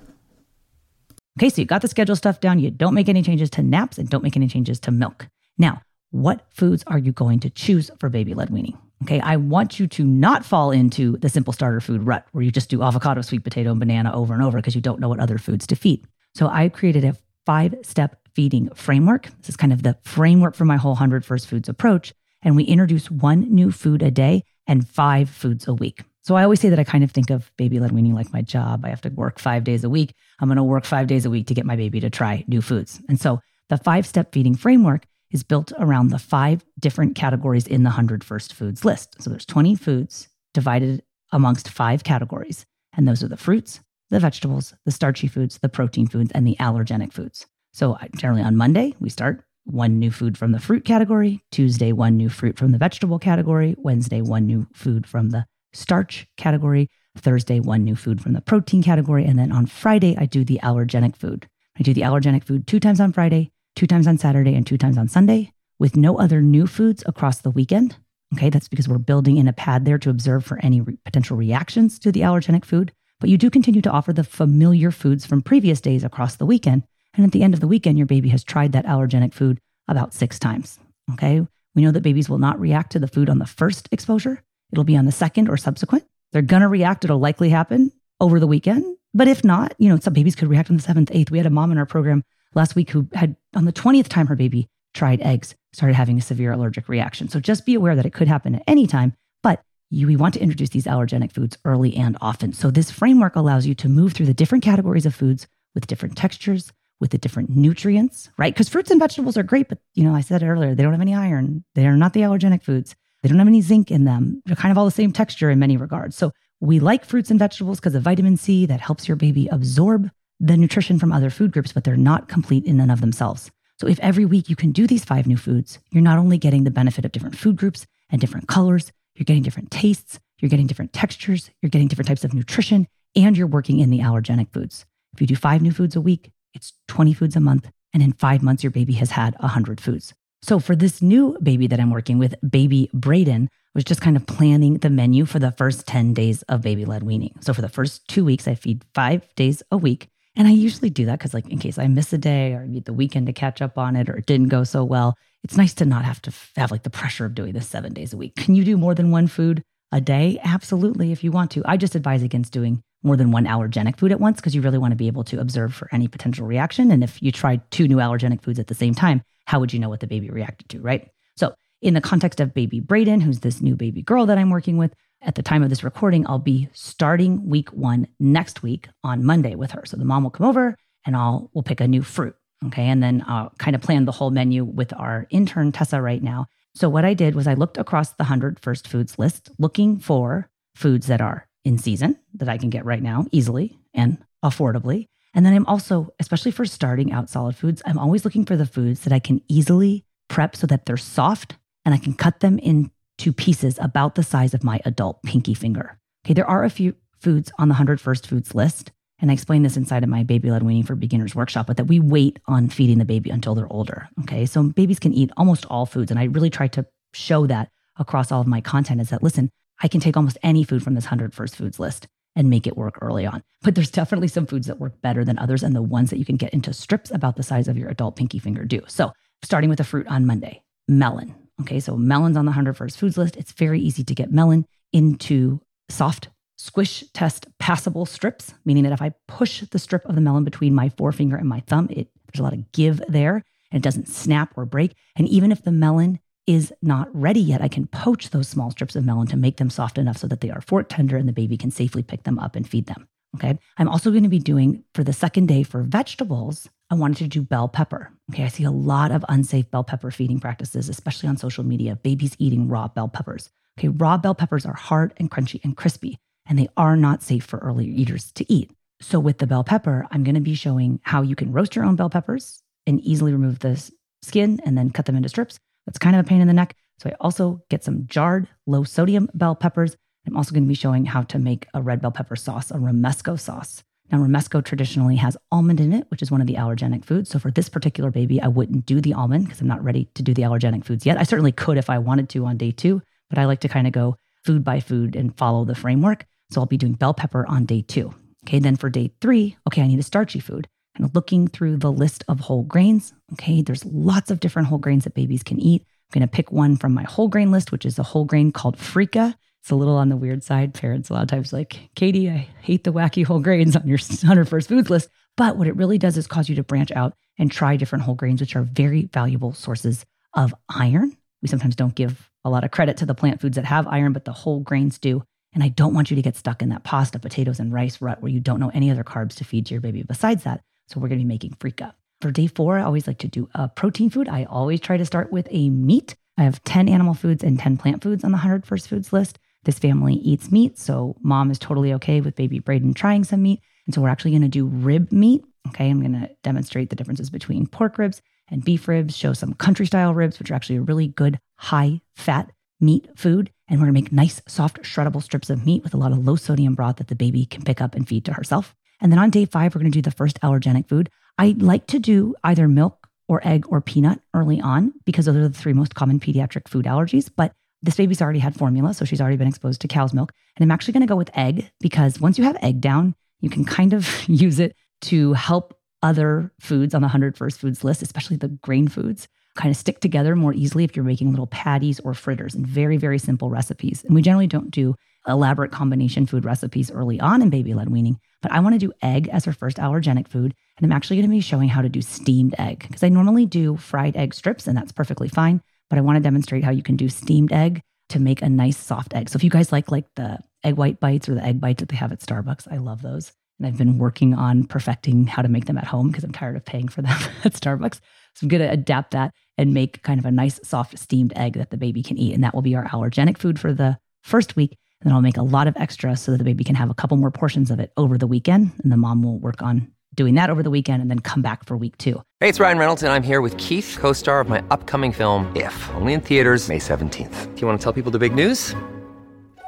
Okay, 1.37 1.49
so 1.49 1.61
you 1.61 1.65
got 1.65 1.81
the 1.81 1.89
schedule 1.89 2.15
stuff 2.15 2.39
down. 2.39 2.59
You 2.59 2.71
don't 2.71 2.93
make 2.93 3.09
any 3.09 3.21
changes 3.21 3.49
to 3.51 3.61
naps 3.61 3.97
and 3.97 4.09
don't 4.09 4.23
make 4.23 4.37
any 4.37 4.47
changes 4.47 4.79
to 4.79 4.91
milk. 4.91 5.27
Now, 5.57 5.81
what 6.11 6.45
foods 6.53 6.85
are 6.87 6.97
you 6.97 7.11
going 7.11 7.41
to 7.41 7.49
choose 7.49 7.91
for 7.99 8.07
baby 8.07 8.33
led 8.33 8.49
weaning? 8.49 8.77
Okay. 9.03 9.19
I 9.19 9.35
want 9.35 9.79
you 9.79 9.87
to 9.87 10.03
not 10.03 10.43
fall 10.43 10.71
into 10.71 11.17
the 11.17 11.29
simple 11.29 11.53
starter 11.53 11.79
food 11.79 12.03
rut 12.03 12.25
where 12.31 12.43
you 12.43 12.51
just 12.51 12.69
do 12.69 12.81
avocado, 12.81 13.21
sweet 13.21 13.43
potato, 13.43 13.71
and 13.71 13.79
banana 13.79 14.11
over 14.13 14.33
and 14.33 14.41
over 14.41 14.57
because 14.57 14.75
you 14.75 14.81
don't 14.81 14.99
know 14.99 15.09
what 15.09 15.19
other 15.19 15.37
foods 15.37 15.67
to 15.67 15.75
feed. 15.75 16.05
So 16.33 16.47
I 16.47 16.69
created 16.69 17.03
a 17.05 17.15
five 17.45 17.75
step 17.83 18.19
feeding 18.33 18.69
framework. 18.75 19.29
This 19.39 19.49
is 19.49 19.57
kind 19.57 19.73
of 19.73 19.83
the 19.83 19.97
framework 20.03 20.55
for 20.55 20.65
my 20.65 20.77
whole 20.77 20.91
100 20.91 21.25
First 21.25 21.47
Foods 21.47 21.69
approach. 21.69 22.13
And 22.43 22.55
we 22.55 22.63
introduce 22.63 23.09
one 23.09 23.53
new 23.53 23.71
food 23.71 24.01
a 24.01 24.11
day 24.11 24.43
and 24.67 24.87
five 24.87 25.29
foods 25.29 25.67
a 25.67 25.73
week. 25.73 26.03
So 26.21 26.35
I 26.35 26.43
always 26.43 26.59
say 26.59 26.69
that 26.69 26.77
I 26.77 26.83
kind 26.83 27.03
of 27.03 27.11
think 27.11 27.29
of 27.29 27.49
baby 27.57 27.79
led 27.79 27.93
weaning 27.93 28.13
like 28.13 28.33
my 28.33 28.41
job. 28.41 28.83
I 28.83 28.89
have 28.89 29.01
to 29.01 29.09
work 29.09 29.39
five 29.39 29.63
days 29.63 29.83
a 29.83 29.89
week. 29.89 30.13
I'm 30.39 30.49
going 30.49 30.57
to 30.57 30.63
work 30.63 30.83
five 30.83 31.07
days 31.07 31.25
a 31.25 31.29
week 31.29 31.47
to 31.47 31.53
get 31.53 31.65
my 31.65 31.77
baby 31.77 32.01
to 32.01 32.09
try 32.09 32.43
new 32.47 32.61
foods. 32.61 33.01
And 33.07 33.19
so 33.19 33.39
the 33.69 33.77
five 33.77 34.05
step 34.05 34.33
feeding 34.33 34.55
framework 34.55 35.05
is 35.31 35.43
built 35.43 35.71
around 35.79 36.09
the 36.09 36.19
five 36.19 36.63
different 36.79 37.15
categories 37.15 37.67
in 37.67 37.83
the 37.83 37.89
100 37.89 38.23
First 38.23 38.53
Foods 38.53 38.85
list. 38.85 39.21
So 39.21 39.29
there's 39.29 39.45
20 39.45 39.75
foods 39.75 40.29
divided 40.53 41.03
amongst 41.31 41.69
five 41.69 42.03
categories. 42.03 42.65
And 42.95 43.07
those 43.07 43.23
are 43.23 43.27
the 43.27 43.37
fruits, 43.37 43.81
the 44.09 44.19
vegetables, 44.19 44.73
the 44.85 44.91
starchy 44.91 45.27
foods, 45.27 45.59
the 45.59 45.69
protein 45.69 46.07
foods, 46.07 46.31
and 46.33 46.47
the 46.47 46.55
allergenic 46.59 47.13
foods. 47.13 47.45
So 47.73 47.97
generally 48.15 48.41
on 48.41 48.55
Monday, 48.55 48.95
we 48.99 49.09
start 49.09 49.43
one 49.65 49.99
new 49.99 50.11
food 50.11 50.37
from 50.37 50.53
the 50.53 50.59
fruit 50.59 50.85
category, 50.85 51.43
Tuesday, 51.51 51.91
one 51.91 52.15
new 52.15 52.29
fruit 52.29 52.57
from 52.57 52.71
the 52.71 52.77
vegetable 52.77 53.19
category, 53.19 53.75
Wednesday, 53.77 54.21
one 54.21 54.45
new 54.45 54.65
food 54.73 55.05
from 55.05 55.29
the 55.31 55.45
starch 55.73 56.25
category, 56.37 56.87
Thursday, 57.17 57.59
one 57.59 57.83
new 57.83 57.95
food 57.95 58.21
from 58.21 58.33
the 58.33 58.41
protein 58.41 58.81
category. 58.81 59.25
And 59.25 59.37
then 59.37 59.51
on 59.51 59.65
Friday, 59.65 60.15
I 60.17 60.25
do 60.25 60.43
the 60.43 60.59
allergenic 60.63 61.17
food. 61.17 61.47
I 61.77 61.83
do 61.83 61.93
the 61.93 62.01
allergenic 62.01 62.43
food 62.43 62.65
two 62.65 62.79
times 62.79 62.99
on 62.99 63.11
Friday, 63.11 63.51
two 63.77 63.87
times 63.87 64.07
on 64.07 64.17
Saturday 64.17 64.55
and 64.55 64.65
two 64.65 64.77
times 64.77 64.97
on 64.97 65.07
Sunday 65.07 65.53
with 65.77 65.95
no 65.95 66.17
other 66.17 66.41
new 66.41 66.65
foods 66.65 67.03
across 67.05 67.37
the 67.41 67.51
weekend. 67.51 67.95
Okay, 68.33 68.49
that's 68.49 68.67
because 68.67 68.89
we're 68.89 68.97
building 68.97 69.37
in 69.37 69.47
a 69.47 69.53
pad 69.53 69.85
there 69.85 69.99
to 69.99 70.09
observe 70.09 70.43
for 70.43 70.59
any 70.63 70.81
re- 70.81 70.97
potential 71.05 71.37
reactions 71.37 71.99
to 71.99 72.11
the 72.11 72.21
allergenic 72.21 72.65
food. 72.65 72.91
But 73.19 73.29
you 73.29 73.37
do 73.37 73.51
continue 73.51 73.81
to 73.83 73.91
offer 73.91 74.11
the 74.11 74.23
familiar 74.23 74.89
foods 74.89 75.27
from 75.27 75.43
previous 75.43 75.79
days 75.79 76.03
across 76.03 76.35
the 76.35 76.45
weekend. 76.45 76.83
And 77.13 77.23
at 77.23 77.31
the 77.31 77.43
end 77.43 77.53
of 77.53 77.59
the 77.59 77.67
weekend, 77.67 77.99
your 77.99 78.07
baby 78.07 78.29
has 78.29 78.43
tried 78.43 78.71
that 78.71 78.85
allergenic 78.85 79.33
food 79.33 79.59
about 79.87 80.13
six 80.13 80.39
times. 80.39 80.79
Okay, 81.13 81.45
we 81.75 81.83
know 81.83 81.91
that 81.91 82.01
babies 82.01 82.29
will 82.29 82.39
not 82.39 82.59
react 82.59 82.91
to 82.93 82.99
the 82.99 83.07
food 83.07 83.29
on 83.29 83.37
the 83.37 83.45
first 83.45 83.87
exposure, 83.91 84.41
it'll 84.71 84.85
be 84.85 84.97
on 84.97 85.05
the 85.05 85.11
second 85.11 85.49
or 85.49 85.55
subsequent. 85.55 86.03
They're 86.33 86.41
gonna 86.41 86.67
react, 86.67 87.05
it'll 87.05 87.19
likely 87.19 87.49
happen 87.49 87.91
over 88.19 88.39
the 88.39 88.47
weekend. 88.47 88.97
But 89.13 89.27
if 89.27 89.43
not, 89.43 89.75
you 89.77 89.87
know, 89.87 89.99
some 89.99 90.13
babies 90.13 90.35
could 90.35 90.49
react 90.49 90.71
on 90.71 90.77
the 90.77 90.83
seventh, 90.83 91.11
eighth. 91.13 91.29
We 91.29 91.37
had 91.37 91.47
a 91.47 91.51
mom 91.51 91.71
in 91.71 91.77
our 91.77 91.85
program 91.85 92.23
last 92.53 92.75
week 92.75 92.89
who 92.89 93.07
had, 93.13 93.35
on 93.57 93.65
the 93.65 93.73
20th 93.73 94.07
time 94.07 94.27
her 94.27 94.35
baby 94.35 94.67
tried 94.93 95.19
eggs, 95.21 95.55
started 95.73 95.95
having 95.95 96.17
a 96.19 96.21
severe 96.21 96.51
allergic 96.51 96.87
reaction. 96.87 97.27
So 97.27 97.39
just 97.39 97.65
be 97.65 97.73
aware 97.73 97.95
that 97.95 98.05
it 98.05 98.13
could 98.13 98.27
happen 98.27 98.55
at 98.55 98.63
any 98.67 98.85
time, 98.85 99.13
but 99.41 99.61
you, 99.89 100.05
we 100.05 100.15
want 100.15 100.35
to 100.35 100.39
introduce 100.39 100.69
these 100.69 100.85
allergenic 100.85 101.31
foods 101.31 101.57
early 101.65 101.95
and 101.95 102.17
often. 102.21 102.53
So 102.53 102.69
this 102.69 102.91
framework 102.91 103.35
allows 103.35 103.65
you 103.65 103.73
to 103.75 103.89
move 103.89 104.13
through 104.13 104.27
the 104.27 104.33
different 104.33 104.63
categories 104.63 105.07
of 105.07 105.15
foods 105.15 105.47
with 105.73 105.87
different 105.87 106.15
textures, 106.15 106.71
with 106.99 107.09
the 107.09 107.17
different 107.17 107.49
nutrients, 107.49 108.29
right? 108.37 108.53
Because 108.53 108.69
fruits 108.69 108.91
and 108.91 108.99
vegetables 108.99 109.37
are 109.37 109.43
great, 109.43 109.69
but 109.69 109.79
you 109.95 110.03
know, 110.03 110.13
I 110.13 110.21
said 110.21 110.43
earlier, 110.43 110.75
they 110.75 110.83
don't 110.83 110.93
have 110.93 111.01
any 111.01 111.15
iron. 111.15 111.63
They 111.73 111.87
are 111.87 111.97
not 111.97 112.13
the 112.13 112.21
allergenic 112.21 112.61
foods. 112.61 112.95
They 113.23 113.29
don't 113.29 113.39
have 113.39 113.47
any 113.47 113.61
zinc 113.61 113.89
in 113.89 114.03
them. 114.03 114.43
They're 114.45 114.55
kind 114.55 114.71
of 114.71 114.77
all 114.77 114.85
the 114.85 114.91
same 114.91 115.11
texture 115.11 115.49
in 115.49 115.57
many 115.57 115.77
regards. 115.77 116.15
So 116.15 116.31
we 116.59 116.79
like 116.79 117.05
fruits 117.05 117.31
and 117.31 117.39
vegetables 117.39 117.79
because 117.79 117.95
of 117.95 118.03
vitamin 118.03 118.37
C 118.37 118.67
that 118.67 118.81
helps 118.81 119.07
your 119.07 119.17
baby 119.17 119.47
absorb 119.47 120.11
the 120.39 120.57
nutrition 120.57 120.99
from 120.99 121.11
other 121.11 121.29
food 121.29 121.51
groups, 121.51 121.71
but 121.71 121.83
they're 121.83 121.95
not 121.95 122.27
complete 122.27 122.65
in 122.65 122.79
and 122.79 122.91
of 122.91 123.01
themselves. 123.01 123.51
So 123.79 123.87
if 123.87 123.99
every 123.99 124.25
week 124.25 124.49
you 124.49 124.55
can 124.55 124.71
do 124.71 124.87
these 124.87 125.05
five 125.05 125.27
new 125.27 125.37
foods, 125.37 125.79
you're 125.91 126.03
not 126.03 126.17
only 126.17 126.37
getting 126.37 126.63
the 126.63 126.71
benefit 126.71 127.05
of 127.05 127.11
different 127.11 127.37
food 127.37 127.57
groups 127.57 127.85
and 128.09 128.19
different 128.19 128.47
colors, 128.47 128.91
you're 129.15 129.25
getting 129.25 129.43
different 129.43 129.71
tastes, 129.71 130.19
you're 130.39 130.49
getting 130.49 130.67
different 130.67 130.93
textures, 130.93 131.49
you're 131.61 131.69
getting 131.69 131.87
different 131.87 132.07
types 132.07 132.23
of 132.23 132.33
nutrition, 132.33 132.87
and 133.15 133.37
you're 133.37 133.47
working 133.47 133.79
in 133.79 133.89
the 133.89 133.99
allergenic 133.99 134.51
foods. 134.51 134.85
If 135.13 135.21
you 135.21 135.27
do 135.27 135.35
five 135.35 135.61
new 135.61 135.71
foods 135.71 135.95
a 135.95 136.01
week, 136.01 136.31
it's 136.53 136.73
20 136.87 137.13
foods 137.13 137.35
a 137.35 137.39
month. 137.39 137.69
And 137.93 138.03
in 138.03 138.13
five 138.13 138.43
months, 138.43 138.63
your 138.63 138.71
baby 138.71 138.93
has 138.93 139.11
had 139.11 139.35
100 139.39 139.81
foods. 139.81 140.13
So 140.41 140.59
for 140.59 140.75
this 140.75 141.01
new 141.01 141.37
baby 141.41 141.67
that 141.67 141.79
I'm 141.79 141.89
working 141.89 142.19
with, 142.19 142.35
baby 142.47 142.89
Braden, 142.93 143.49
was 143.73 143.83
just 143.83 144.01
kind 144.01 144.15
of 144.17 144.25
planning 144.25 144.75
the 144.75 144.89
menu 144.89 145.25
for 145.25 145.39
the 145.39 145.51
first 145.51 145.87
10 145.87 146.13
days 146.13 146.41
of 146.43 146.61
baby 146.61 146.85
led 146.85 147.03
weaning. 147.03 147.35
So 147.41 147.53
for 147.53 147.61
the 147.61 147.69
first 147.69 148.07
two 148.07 148.25
weeks, 148.25 148.47
I 148.47 148.55
feed 148.55 148.83
five 148.93 149.33
days 149.35 149.61
a 149.71 149.77
week. 149.77 150.09
And 150.37 150.47
I 150.47 150.51
usually 150.51 150.91
do 150.91 151.05
that 151.07 151.17
because, 151.17 151.33
like, 151.33 151.49
in 151.49 151.57
case 151.57 151.79
I 151.79 151.87
miss 151.87 152.13
a 152.13 152.17
day 152.17 152.53
or 152.53 152.67
need 152.67 152.85
the 152.85 152.93
weekend 152.93 153.25
to 153.25 153.33
catch 153.33 153.59
up 153.59 153.77
on 153.77 153.95
it 153.95 154.07
or 154.07 154.15
it 154.15 154.27
didn't 154.27 154.49
go 154.49 154.63
so 154.63 154.83
well, 154.83 155.17
it's 155.43 155.57
nice 155.57 155.73
to 155.75 155.85
not 155.85 156.05
have 156.05 156.21
to 156.21 156.33
have 156.55 156.71
like 156.71 156.83
the 156.83 156.91
pressure 156.91 157.25
of 157.25 157.33
doing 157.33 157.53
this 157.53 157.67
seven 157.67 157.91
days 157.91 158.13
a 158.13 158.17
week. 158.17 158.35
Can 158.35 158.53
you 158.53 158.63
do 158.63 158.77
more 158.77 158.93
than 158.93 159.09
one 159.09 159.25
food 159.25 159.63
a 159.91 159.99
day? 159.99 160.39
Absolutely, 160.43 161.11
if 161.11 161.23
you 161.23 161.31
want 161.31 161.49
to. 161.51 161.63
I 161.65 161.75
just 161.75 161.95
advise 161.95 162.21
against 162.21 162.53
doing 162.53 162.83
more 163.01 163.17
than 163.17 163.31
one 163.31 163.45
allergenic 163.45 163.97
food 163.97 164.11
at 164.11 164.19
once 164.19 164.37
because 164.37 164.53
you 164.53 164.61
really 164.61 164.77
want 164.77 164.91
to 164.91 164.95
be 164.95 165.07
able 165.07 165.23
to 165.23 165.39
observe 165.39 165.73
for 165.73 165.89
any 165.91 166.07
potential 166.07 166.45
reaction. 166.45 166.91
And 166.91 167.03
if 167.03 167.21
you 167.21 167.31
tried 167.31 167.69
two 167.71 167.87
new 167.87 167.97
allergenic 167.97 168.43
foods 168.43 168.59
at 168.59 168.67
the 168.67 168.75
same 168.75 168.93
time, 168.93 169.23
how 169.45 169.59
would 169.59 169.73
you 169.73 169.79
know 169.79 169.89
what 169.89 170.01
the 170.01 170.07
baby 170.07 170.29
reacted 170.29 170.69
to, 170.69 170.81
right? 170.81 171.09
So, 171.35 171.55
in 171.81 171.93
the 171.95 172.01
context 172.01 172.39
of 172.39 172.53
baby 172.53 172.79
Braden, 172.79 173.21
who's 173.21 173.39
this 173.39 173.61
new 173.61 173.75
baby 173.75 174.03
girl 174.03 174.27
that 174.27 174.37
I'm 174.37 174.49
working 174.49 174.77
with, 174.77 174.93
at 175.21 175.35
the 175.35 175.43
time 175.43 175.63
of 175.63 175.69
this 175.69 175.83
recording, 175.83 176.27
I'll 176.27 176.39
be 176.39 176.69
starting 176.73 177.49
week 177.49 177.69
one 177.69 178.07
next 178.19 178.63
week 178.63 178.89
on 179.03 179.25
Monday 179.25 179.55
with 179.55 179.71
her. 179.71 179.83
So 179.85 179.97
the 179.97 180.05
mom 180.05 180.23
will 180.23 180.31
come 180.31 180.47
over 180.47 180.77
and 181.05 181.15
I'll 181.15 181.49
we'll 181.53 181.63
pick 181.63 181.81
a 181.81 181.87
new 181.87 182.01
fruit. 182.01 182.35
Okay. 182.67 182.85
And 182.85 183.01
then 183.03 183.23
I'll 183.27 183.51
kind 183.57 183.75
of 183.75 183.81
plan 183.81 184.05
the 184.05 184.11
whole 184.11 184.31
menu 184.31 184.63
with 184.63 184.93
our 184.93 185.27
intern 185.29 185.71
Tessa 185.71 186.01
right 186.01 186.21
now. 186.21 186.47
So 186.75 186.89
what 186.89 187.05
I 187.05 187.13
did 187.13 187.35
was 187.35 187.47
I 187.47 187.53
looked 187.53 187.77
across 187.77 188.11
the 188.11 188.23
100 188.23 188.59
first 188.59 188.87
foods 188.87 189.17
list 189.17 189.49
looking 189.57 189.99
for 189.99 190.49
foods 190.75 191.07
that 191.07 191.21
are 191.21 191.47
in 191.65 191.77
season 191.77 192.17
that 192.35 192.49
I 192.49 192.57
can 192.57 192.69
get 192.69 192.85
right 192.85 193.01
now 193.01 193.25
easily 193.31 193.77
and 193.93 194.17
affordably. 194.43 195.07
And 195.33 195.45
then 195.45 195.53
I'm 195.53 195.65
also, 195.65 196.09
especially 196.19 196.51
for 196.51 196.65
starting 196.65 197.11
out 197.11 197.29
solid 197.29 197.55
foods, 197.55 197.81
I'm 197.85 197.99
always 197.99 198.25
looking 198.25 198.45
for 198.45 198.55
the 198.55 198.65
foods 198.65 199.01
that 199.01 199.13
I 199.13 199.19
can 199.19 199.41
easily 199.47 200.05
prep 200.29 200.55
so 200.55 200.67
that 200.67 200.85
they're 200.85 200.97
soft 200.97 201.55
and 201.85 201.93
I 201.93 201.97
can 201.97 202.13
cut 202.13 202.39
them 202.39 202.59
in 202.59 202.91
to 203.19 203.33
pieces 203.33 203.77
about 203.81 204.15
the 204.15 204.23
size 204.23 204.53
of 204.53 204.63
my 204.63 204.79
adult 204.85 205.21
pinky 205.23 205.53
finger. 205.53 205.97
Okay, 206.25 206.33
there 206.33 206.49
are 206.49 206.63
a 206.63 206.69
few 206.69 206.95
foods 207.19 207.51
on 207.57 207.67
the 207.67 207.73
100 207.73 207.99
first 207.99 208.27
foods 208.27 208.53
list, 208.53 208.91
and 209.19 209.31
I 209.31 209.33
explain 209.33 209.63
this 209.63 209.77
inside 209.77 210.03
of 210.03 210.09
my 210.09 210.23
baby 210.23 210.51
led 210.51 210.63
weaning 210.63 210.83
for 210.83 210.95
beginners 210.95 211.35
workshop, 211.35 211.67
but 211.67 211.77
that 211.77 211.85
we 211.85 211.99
wait 211.99 212.39
on 212.47 212.69
feeding 212.69 212.99
the 212.99 213.05
baby 213.05 213.29
until 213.29 213.55
they're 213.55 213.71
older. 213.71 214.09
Okay, 214.21 214.45
so 214.45 214.63
babies 214.63 214.99
can 214.99 215.13
eat 215.13 215.31
almost 215.37 215.65
all 215.65 215.85
foods, 215.85 216.11
and 216.11 216.19
I 216.19 216.25
really 216.25 216.49
try 216.49 216.67
to 216.69 216.85
show 217.13 217.47
that 217.47 217.69
across 217.97 218.31
all 218.31 218.41
of 218.41 218.47
my 218.47 218.61
content 218.61 219.01
is 219.01 219.09
that 219.09 219.23
listen, 219.23 219.49
I 219.81 219.87
can 219.87 219.99
take 219.99 220.17
almost 220.17 220.37
any 220.43 220.63
food 220.63 220.83
from 220.83 220.93
this 220.93 221.05
100 221.05 221.33
first 221.33 221.55
foods 221.55 221.79
list 221.79 222.07
and 222.35 222.49
make 222.49 222.67
it 222.67 222.77
work 222.77 222.99
early 223.01 223.25
on. 223.25 223.43
But 223.63 223.73
there's 223.73 223.89
definitely 223.89 224.27
some 224.27 224.45
foods 224.45 224.67
that 224.67 224.79
work 224.79 225.01
better 225.01 225.25
than 225.25 225.39
others, 225.39 225.63
and 225.63 225.75
the 225.75 225.81
ones 225.81 226.11
that 226.11 226.19
you 226.19 226.25
can 226.25 226.37
get 226.37 226.53
into 226.53 226.73
strips 226.73 227.11
about 227.11 227.35
the 227.35 227.43
size 227.43 227.67
of 227.67 227.77
your 227.77 227.89
adult 227.89 228.15
pinky 228.15 228.37
finger 228.37 228.63
do. 228.63 228.81
So, 228.87 229.11
starting 229.43 229.69
with 229.69 229.79
a 229.79 229.83
fruit 229.83 230.07
on 230.07 230.25
Monday, 230.25 230.61
melon. 230.87 231.46
Okay, 231.61 231.79
so 231.79 231.97
melon's 231.97 232.37
on 232.37 232.45
the 232.45 232.51
100 232.51 232.77
first 232.77 232.97
foods 232.97 233.17
list. 233.17 233.35
It's 233.35 233.51
very 233.51 233.79
easy 233.79 234.03
to 234.03 234.15
get 234.15 234.31
melon 234.31 234.65
into 234.93 235.59
soft 235.89 236.29
squish 236.57 237.03
test 237.13 237.47
passable 237.59 238.05
strips, 238.05 238.53
meaning 238.65 238.83
that 238.83 238.91
if 238.91 239.01
I 239.01 239.13
push 239.27 239.61
the 239.61 239.79
strip 239.79 240.05
of 240.05 240.15
the 240.15 240.21
melon 240.21 240.43
between 240.43 240.73
my 240.73 240.89
forefinger 240.89 241.35
and 241.35 241.47
my 241.47 241.61
thumb, 241.61 241.87
it 241.89 242.09
there's 242.31 242.39
a 242.39 242.43
lot 242.43 242.53
of 242.53 242.71
give 242.73 243.01
there 243.07 243.43
and 243.71 243.79
it 243.79 243.83
doesn't 243.83 244.07
snap 244.07 244.53
or 244.55 244.65
break. 244.65 244.93
And 245.15 245.27
even 245.29 245.51
if 245.51 245.63
the 245.63 245.71
melon 245.71 246.19
is 246.45 246.73
not 246.81 247.09
ready 247.13 247.39
yet, 247.39 247.61
I 247.61 247.67
can 247.67 247.87
poach 247.87 248.29
those 248.29 248.47
small 248.47 248.71
strips 248.71 248.95
of 248.95 249.05
melon 249.05 249.27
to 249.27 249.37
make 249.37 249.57
them 249.57 249.69
soft 249.69 249.97
enough 249.97 250.17
so 250.17 250.27
that 250.27 250.41
they 250.41 250.49
are 250.49 250.61
fork 250.61 250.87
tender 250.89 251.17
and 251.17 251.27
the 251.27 251.33
baby 251.33 251.57
can 251.57 251.71
safely 251.71 252.03
pick 252.03 252.23
them 252.23 252.39
up 252.39 252.55
and 252.55 252.67
feed 252.67 252.85
them. 252.85 253.07
Okay. 253.35 253.57
I'm 253.77 253.89
also 253.89 254.11
going 254.11 254.23
to 254.23 254.29
be 254.29 254.39
doing 254.39 254.83
for 254.93 255.03
the 255.03 255.13
second 255.13 255.47
day 255.47 255.63
for 255.63 255.83
vegetables, 255.83 256.69
I 256.89 256.95
wanted 256.95 257.17
to 257.17 257.27
do 257.27 257.41
bell 257.41 257.67
pepper. 257.67 258.11
Okay. 258.31 258.43
I 258.43 258.47
see 258.47 258.63
a 258.63 258.71
lot 258.71 259.11
of 259.11 259.25
unsafe 259.29 259.69
bell 259.69 259.83
pepper 259.83 260.11
feeding 260.11 260.39
practices, 260.39 260.89
especially 260.89 261.29
on 261.29 261.37
social 261.37 261.63
media, 261.63 261.95
babies 261.97 262.35
eating 262.39 262.67
raw 262.67 262.87
bell 262.87 263.07
peppers. 263.07 263.49
Okay. 263.77 263.89
Raw 263.89 264.17
bell 264.17 264.35
peppers 264.35 264.65
are 264.65 264.73
hard 264.73 265.13
and 265.17 265.29
crunchy 265.29 265.63
and 265.63 265.75
crispy, 265.75 266.17
and 266.47 266.57
they 266.57 266.69
are 266.77 266.95
not 266.95 267.21
safe 267.21 267.45
for 267.45 267.59
early 267.59 267.85
eaters 267.85 268.31
to 268.33 268.51
eat. 268.51 268.71
So, 268.99 269.19
with 269.19 269.37
the 269.37 269.47
bell 269.47 269.63
pepper, 269.63 270.07
I'm 270.09 270.23
going 270.23 270.35
to 270.35 270.41
be 270.41 270.55
showing 270.55 270.99
how 271.03 271.21
you 271.21 271.35
can 271.35 271.51
roast 271.51 271.75
your 271.75 271.85
own 271.85 271.95
bell 271.95 272.09
peppers 272.09 272.63
and 272.87 272.99
easily 273.01 273.31
remove 273.31 273.59
the 273.59 273.91
skin 274.23 274.59
and 274.65 274.75
then 274.77 274.89
cut 274.89 275.05
them 275.05 275.15
into 275.15 275.29
strips. 275.29 275.59
That's 275.85 275.99
kind 275.99 276.15
of 276.15 276.25
a 276.25 276.27
pain 276.27 276.41
in 276.41 276.47
the 276.47 276.53
neck. 276.53 276.75
So, 276.99 277.09
I 277.09 277.15
also 277.19 277.61
get 277.69 277.83
some 277.83 278.07
jarred, 278.07 278.47
low 278.65 278.83
sodium 278.83 279.29
bell 279.35 279.55
peppers 279.55 279.95
I'm 280.27 280.37
also 280.37 280.51
going 280.51 280.63
to 280.63 280.67
be 280.67 280.75
showing 280.75 281.05
how 281.05 281.23
to 281.23 281.39
make 281.39 281.67
a 281.73 281.81
red 281.81 282.01
bell 282.01 282.11
pepper 282.11 282.35
sauce, 282.35 282.69
a 282.69 282.75
romesco 282.75 283.39
sauce. 283.39 283.83
Now, 284.11 284.19
romesco 284.19 284.63
traditionally 284.63 285.17
has 285.17 285.35
almond 285.51 285.79
in 285.79 285.91
it, 285.93 286.05
which 286.09 286.21
is 286.21 286.31
one 286.31 286.39
of 286.39 286.47
the 286.47 286.55
allergenic 286.55 287.03
foods. 287.03 287.29
So 287.29 287.39
for 287.39 287.51
this 287.51 287.67
particular 287.67 288.09
baby, 288.09 288.41
I 288.41 288.47
wouldn't 288.47 288.85
do 288.85 289.01
the 289.01 289.13
almond 289.13 289.45
because 289.45 289.59
I'm 289.59 289.67
not 289.67 289.83
ready 289.83 290.09
to 290.15 290.23
do 290.23 290.33
the 290.33 290.43
allergenic 290.43 290.85
foods 290.85 291.05
yet. 291.05 291.17
I 291.17 291.23
certainly 291.23 291.51
could 291.51 291.77
if 291.77 291.89
I 291.89 291.97
wanted 291.97 292.29
to 292.29 292.45
on 292.45 292.57
day 292.57 292.71
two, 292.71 293.01
but 293.29 293.37
I 293.37 293.45
like 293.45 293.59
to 293.61 293.69
kind 293.69 293.87
of 293.87 293.93
go 293.93 294.15
food 294.45 294.63
by 294.63 294.79
food 294.79 295.15
and 295.15 295.37
follow 295.37 295.65
the 295.65 295.75
framework. 295.75 296.25
So 296.51 296.61
I'll 296.61 296.67
be 296.67 296.77
doing 296.77 296.93
bell 296.93 297.13
pepper 297.13 297.45
on 297.47 297.65
day 297.65 297.81
two. 297.81 298.13
Okay, 298.45 298.59
then 298.59 298.77
for 298.77 298.89
day 298.89 299.11
three, 299.19 299.57
okay, 299.67 299.81
I 299.81 299.87
need 299.87 299.99
a 299.99 300.03
starchy 300.03 300.39
food. 300.39 300.69
And 300.95 301.13
looking 301.13 301.47
through 301.47 301.77
the 301.77 301.91
list 301.91 302.23
of 302.29 302.39
whole 302.39 302.63
grains, 302.63 303.13
okay, 303.33 303.61
there's 303.61 303.83
lots 303.85 304.31
of 304.31 304.39
different 304.39 304.69
whole 304.69 304.77
grains 304.77 305.03
that 305.03 305.13
babies 305.13 305.43
can 305.43 305.59
eat. 305.59 305.81
I'm 305.81 306.19
going 306.19 306.27
to 306.27 306.33
pick 306.33 306.49
one 306.49 306.77
from 306.77 306.93
my 306.93 307.03
whole 307.03 307.27
grain 307.27 307.51
list, 307.51 307.73
which 307.73 307.85
is 307.85 307.99
a 307.99 308.03
whole 308.03 308.23
grain 308.23 308.53
called 308.53 308.77
Freekeh. 308.77 309.35
It's 309.67 309.71
a 309.73 309.75
little 309.75 309.97
on 309.97 310.07
the 310.07 310.15
weird 310.15 310.45
side. 310.45 310.73
Parents 310.73 311.09
a 311.09 311.13
lot 311.13 311.23
of 311.23 311.27
times 311.27 311.51
like, 311.51 311.89
Katie, 311.93 312.29
I 312.29 312.47
hate 312.61 312.85
the 312.85 312.93
wacky 312.93 313.25
whole 313.25 313.41
grains 313.41 313.75
on 313.75 313.85
your 313.85 313.97
100 314.21 314.47
first 314.47 314.69
foods 314.69 314.89
list. 314.89 315.09
But 315.35 315.57
what 315.57 315.67
it 315.67 315.75
really 315.75 315.97
does 315.97 316.15
is 316.15 316.25
cause 316.25 316.47
you 316.47 316.55
to 316.55 316.63
branch 316.63 316.89
out 316.93 317.15
and 317.37 317.51
try 317.51 317.75
different 317.75 318.05
whole 318.05 318.15
grains, 318.15 318.39
which 318.39 318.55
are 318.55 318.61
very 318.61 319.09
valuable 319.11 319.51
sources 319.51 320.05
of 320.33 320.55
iron. 320.69 321.17
We 321.41 321.49
sometimes 321.49 321.75
don't 321.75 321.95
give 321.95 322.31
a 322.45 322.49
lot 322.49 322.63
of 322.63 322.71
credit 322.71 322.95
to 322.95 323.05
the 323.05 323.13
plant 323.13 323.41
foods 323.41 323.57
that 323.57 323.65
have 323.65 323.89
iron, 323.89 324.13
but 324.13 324.23
the 324.23 324.31
whole 324.31 324.61
grains 324.61 324.99
do. 324.99 325.21
And 325.53 325.61
I 325.61 325.67
don't 325.67 325.93
want 325.93 326.11
you 326.11 326.15
to 326.15 326.21
get 326.21 326.37
stuck 326.37 326.61
in 326.61 326.69
that 326.69 326.85
pasta, 326.85 327.19
potatoes, 327.19 327.59
and 327.59 327.73
rice 327.73 328.01
rut 328.01 328.21
where 328.21 328.31
you 328.31 328.39
don't 328.39 328.61
know 328.61 328.71
any 328.73 328.89
other 328.89 329.03
carbs 329.03 329.35
to 329.35 329.43
feed 329.43 329.65
to 329.65 329.73
your 329.73 329.81
baby 329.81 330.01
besides 330.01 330.45
that. 330.45 330.61
So 330.87 331.01
we're 331.01 331.09
going 331.09 331.19
to 331.19 331.25
be 331.25 331.27
making 331.27 331.57
Freekeh. 331.59 331.93
For 332.21 332.31
day 332.31 332.47
four, 332.47 332.79
I 332.79 332.83
always 332.83 333.05
like 333.05 333.17
to 333.17 333.27
do 333.27 333.49
a 333.53 333.67
protein 333.67 334.11
food. 334.11 334.29
I 334.29 334.45
always 334.45 334.79
try 334.79 334.95
to 334.95 335.03
start 335.03 335.29
with 335.29 335.49
a 335.51 335.69
meat. 335.69 336.15
I 336.37 336.43
have 336.43 336.63
10 336.63 336.87
animal 336.87 337.15
foods 337.15 337.43
and 337.43 337.59
10 337.59 337.75
plant 337.75 338.01
foods 338.01 338.23
on 338.23 338.31
the 338.31 338.37
100 338.37 338.65
First 338.65 338.87
Foods 338.87 339.11
list. 339.11 339.39
This 339.67 339.79
family 339.79 340.13
eats 340.13 340.49
meat, 340.49 340.79
so 340.79 341.17
mom 341.21 341.51
is 341.51 341.59
totally 341.59 341.91
okay 341.95 342.21
with 342.21 342.37
baby 342.37 342.59
Braden 342.59 342.93
trying 342.93 343.25
some 343.25 343.43
meat. 343.43 343.59
And 343.85 343.93
so 343.93 343.99
we're 343.99 344.07
actually 344.07 344.31
going 344.31 344.43
to 344.43 344.47
do 344.47 344.65
rib 344.65 345.11
meat. 345.11 345.43
Okay, 345.67 345.89
I'm 345.89 345.99
going 345.99 346.13
to 346.13 346.29
demonstrate 346.41 346.89
the 346.89 346.95
differences 346.95 347.29
between 347.29 347.67
pork 347.67 347.97
ribs 347.97 348.21
and 348.49 348.63
beef 348.63 348.87
ribs, 348.87 349.17
show 349.17 349.33
some 349.33 349.53
country 349.53 349.85
style 349.85 350.13
ribs, 350.13 350.39
which 350.39 350.49
are 350.49 350.53
actually 350.53 350.77
a 350.77 350.81
really 350.83 351.09
good 351.09 351.37
high 351.57 351.99
fat 352.15 352.49
meat 352.79 353.09
food. 353.17 353.51
And 353.67 353.81
we're 353.81 353.87
going 353.87 353.95
to 353.95 354.01
make 354.03 354.13
nice, 354.13 354.41
soft, 354.47 354.83
shreddable 354.83 355.21
strips 355.21 355.49
of 355.49 355.65
meat 355.65 355.83
with 355.83 355.93
a 355.93 355.97
lot 355.97 356.13
of 356.13 356.25
low 356.25 356.37
sodium 356.37 356.73
broth 356.73 356.95
that 356.95 357.09
the 357.09 357.15
baby 357.15 357.45
can 357.45 357.65
pick 357.65 357.81
up 357.81 357.93
and 357.93 358.07
feed 358.07 358.23
to 358.23 358.33
herself. 358.33 358.73
And 359.01 359.11
then 359.11 359.19
on 359.19 359.31
day 359.31 359.43
five, 359.43 359.75
we're 359.75 359.81
going 359.81 359.91
to 359.91 359.97
do 359.97 360.01
the 360.01 360.15
first 360.15 360.39
allergenic 360.39 360.87
food. 360.87 361.09
I 361.37 361.57
like 361.57 361.87
to 361.87 361.99
do 361.99 362.35
either 362.41 362.69
milk 362.69 363.09
or 363.27 363.45
egg 363.45 363.65
or 363.67 363.81
peanut 363.81 364.21
early 364.33 364.61
on 364.61 364.93
because 365.03 365.25
those 365.25 365.35
are 365.35 365.49
the 365.49 365.53
three 365.53 365.73
most 365.73 365.93
common 365.93 366.21
pediatric 366.21 366.69
food 366.69 366.85
allergies. 366.85 367.29
But 367.35 367.51
this 367.81 367.95
baby's 367.95 368.21
already 368.21 368.39
had 368.39 368.55
formula, 368.55 368.93
so 368.93 369.05
she's 369.05 369.21
already 369.21 369.37
been 369.37 369.47
exposed 369.47 369.81
to 369.81 369.87
cow's 369.87 370.13
milk. 370.13 370.31
And 370.55 370.63
I'm 370.63 370.71
actually 370.71 370.93
going 370.93 371.07
to 371.07 371.11
go 371.11 371.15
with 371.15 371.35
egg 371.35 371.71
because 371.79 372.19
once 372.19 372.37
you 372.37 372.43
have 372.43 372.57
egg 372.61 372.81
down, 372.81 373.15
you 373.41 373.49
can 373.49 373.65
kind 373.65 373.93
of 373.93 374.23
use 374.27 374.59
it 374.59 374.75
to 375.01 375.33
help 375.33 375.77
other 376.03 376.51
foods 376.59 376.93
on 376.93 377.01
the 377.01 377.07
100 377.07 377.37
first 377.37 377.59
foods 377.59 377.83
list, 377.83 378.01
especially 378.01 378.37
the 378.37 378.47
grain 378.47 378.87
foods, 378.87 379.27
kind 379.55 379.71
of 379.71 379.77
stick 379.77 379.99
together 379.99 380.35
more 380.35 380.53
easily 380.53 380.83
if 380.83 380.95
you're 380.95 381.05
making 381.05 381.31
little 381.31 381.47
patties 381.47 381.99
or 382.01 382.13
fritters 382.13 382.55
and 382.55 382.65
very, 382.65 382.97
very 382.97 383.17
simple 383.17 383.49
recipes. 383.49 384.03
And 384.03 384.15
we 384.15 384.21
generally 384.21 384.47
don't 384.47 384.71
do 384.71 384.95
elaborate 385.27 385.71
combination 385.71 386.25
food 386.25 386.45
recipes 386.45 386.89
early 386.91 387.19
on 387.19 387.41
in 387.41 387.49
baby 387.49 387.73
led 387.73 387.89
weaning, 387.89 388.19
but 388.41 388.51
I 388.51 388.59
want 388.59 388.75
to 388.75 388.79
do 388.79 388.93
egg 389.01 389.27
as 389.29 389.45
her 389.45 389.51
first 389.51 389.77
allergenic 389.77 390.27
food. 390.27 390.53
And 390.77 390.85
I'm 390.85 390.95
actually 390.95 391.17
going 391.17 391.29
to 391.29 391.35
be 391.35 391.41
showing 391.41 391.69
how 391.69 391.81
to 391.81 391.89
do 391.89 392.01
steamed 392.01 392.55
egg 392.57 392.85
because 392.87 393.03
I 393.03 393.09
normally 393.09 393.45
do 393.45 393.75
fried 393.77 394.15
egg 394.15 394.33
strips, 394.33 394.67
and 394.67 394.77
that's 394.77 394.91
perfectly 394.91 395.27
fine. 395.27 395.61
But 395.89 395.99
I 395.99 396.01
want 396.01 396.17
to 396.17 396.23
demonstrate 396.23 396.63
how 396.63 396.71
you 396.71 396.83
can 396.83 396.95
do 396.95 397.09
steamed 397.09 397.51
egg 397.51 397.81
to 398.09 398.19
make 398.19 398.41
a 398.41 398.49
nice 398.49 398.77
soft 398.77 399.13
egg. 399.13 399.29
So 399.29 399.37
if 399.37 399.43
you 399.43 399.49
guys 399.49 399.71
like 399.71 399.91
like 399.91 400.05
the 400.15 400.39
egg 400.63 400.75
white 400.75 400.99
bites 400.99 401.27
or 401.27 401.35
the 401.35 401.43
egg 401.43 401.59
bites 401.59 401.79
that 401.81 401.89
they 401.89 401.97
have 401.97 402.11
at 402.11 402.19
Starbucks, 402.19 402.71
I 402.71 402.77
love 402.77 403.01
those. 403.01 403.31
And 403.59 403.67
I've 403.67 403.77
been 403.77 403.97
working 403.97 404.33
on 404.33 404.65
perfecting 404.65 405.25
how 405.25 405.41
to 405.41 405.47
make 405.47 405.65
them 405.65 405.77
at 405.77 405.85
home 405.85 406.09
because 406.09 406.23
I'm 406.23 406.31
tired 406.31 406.55
of 406.55 406.65
paying 406.65 406.87
for 406.87 407.01
them 407.01 407.17
at 407.43 407.53
Starbucks. 407.53 407.99
So 408.35 408.43
I'm 408.43 408.49
going 408.49 408.61
to 408.61 408.71
adapt 408.71 409.11
that 409.11 409.33
and 409.57 409.73
make 409.73 410.03
kind 410.03 410.19
of 410.19 410.25
a 410.25 410.31
nice 410.31 410.59
soft 410.63 410.97
steamed 410.99 411.33
egg 411.35 411.53
that 411.53 411.71
the 411.71 411.77
baby 411.77 412.03
can 412.03 412.17
eat. 412.17 412.33
And 412.33 412.43
that 412.43 412.53
will 412.53 412.61
be 412.61 412.75
our 412.75 412.85
allergenic 412.85 413.37
food 413.37 413.59
for 413.59 413.73
the 413.73 413.97
first 414.21 414.55
week. 414.55 414.77
And 415.01 415.09
then 415.09 415.15
I'll 415.15 415.21
make 415.21 415.37
a 415.37 415.43
lot 415.43 415.67
of 415.67 415.75
extra 415.77 416.15
so 416.15 416.31
that 416.31 416.37
the 416.37 416.43
baby 416.43 416.63
can 416.63 416.75
have 416.75 416.89
a 416.89 416.93
couple 416.93 417.17
more 417.17 417.31
portions 417.31 417.71
of 417.71 417.79
it 417.79 417.91
over 417.97 418.17
the 418.17 418.27
weekend. 418.27 418.73
And 418.83 418.91
the 418.91 418.97
mom 418.97 419.23
will 419.23 419.39
work 419.39 419.61
on 419.61 419.91
doing 420.17 420.33
that 420.33 420.49
over 420.49 420.61
the 420.61 420.69
weekend 420.69 421.01
and 421.01 421.09
then 421.09 421.19
come 421.19 421.41
back 421.41 421.63
for 421.63 421.77
week 421.77 421.97
two. 421.97 422.21
Hey, 422.41 422.49
it's 422.49 422.59
Ryan 422.59 422.77
Reynolds, 422.77 423.03
and 423.03 423.13
I'm 423.13 423.23
here 423.23 423.39
with 423.39 423.55
Keith, 423.55 423.95
co 423.97 424.11
star 424.11 424.41
of 424.41 424.49
my 424.49 424.61
upcoming 424.69 425.13
film, 425.13 425.49
If, 425.55 425.89
only 425.95 426.11
in 426.11 426.19
theaters, 426.19 426.67
May 426.67 426.79
17th. 426.79 427.55
Do 427.55 427.61
you 427.61 427.67
want 427.67 427.79
to 427.79 427.83
tell 427.83 427.93
people 427.93 428.11
the 428.11 428.19
big 428.19 428.35
news? 428.35 428.75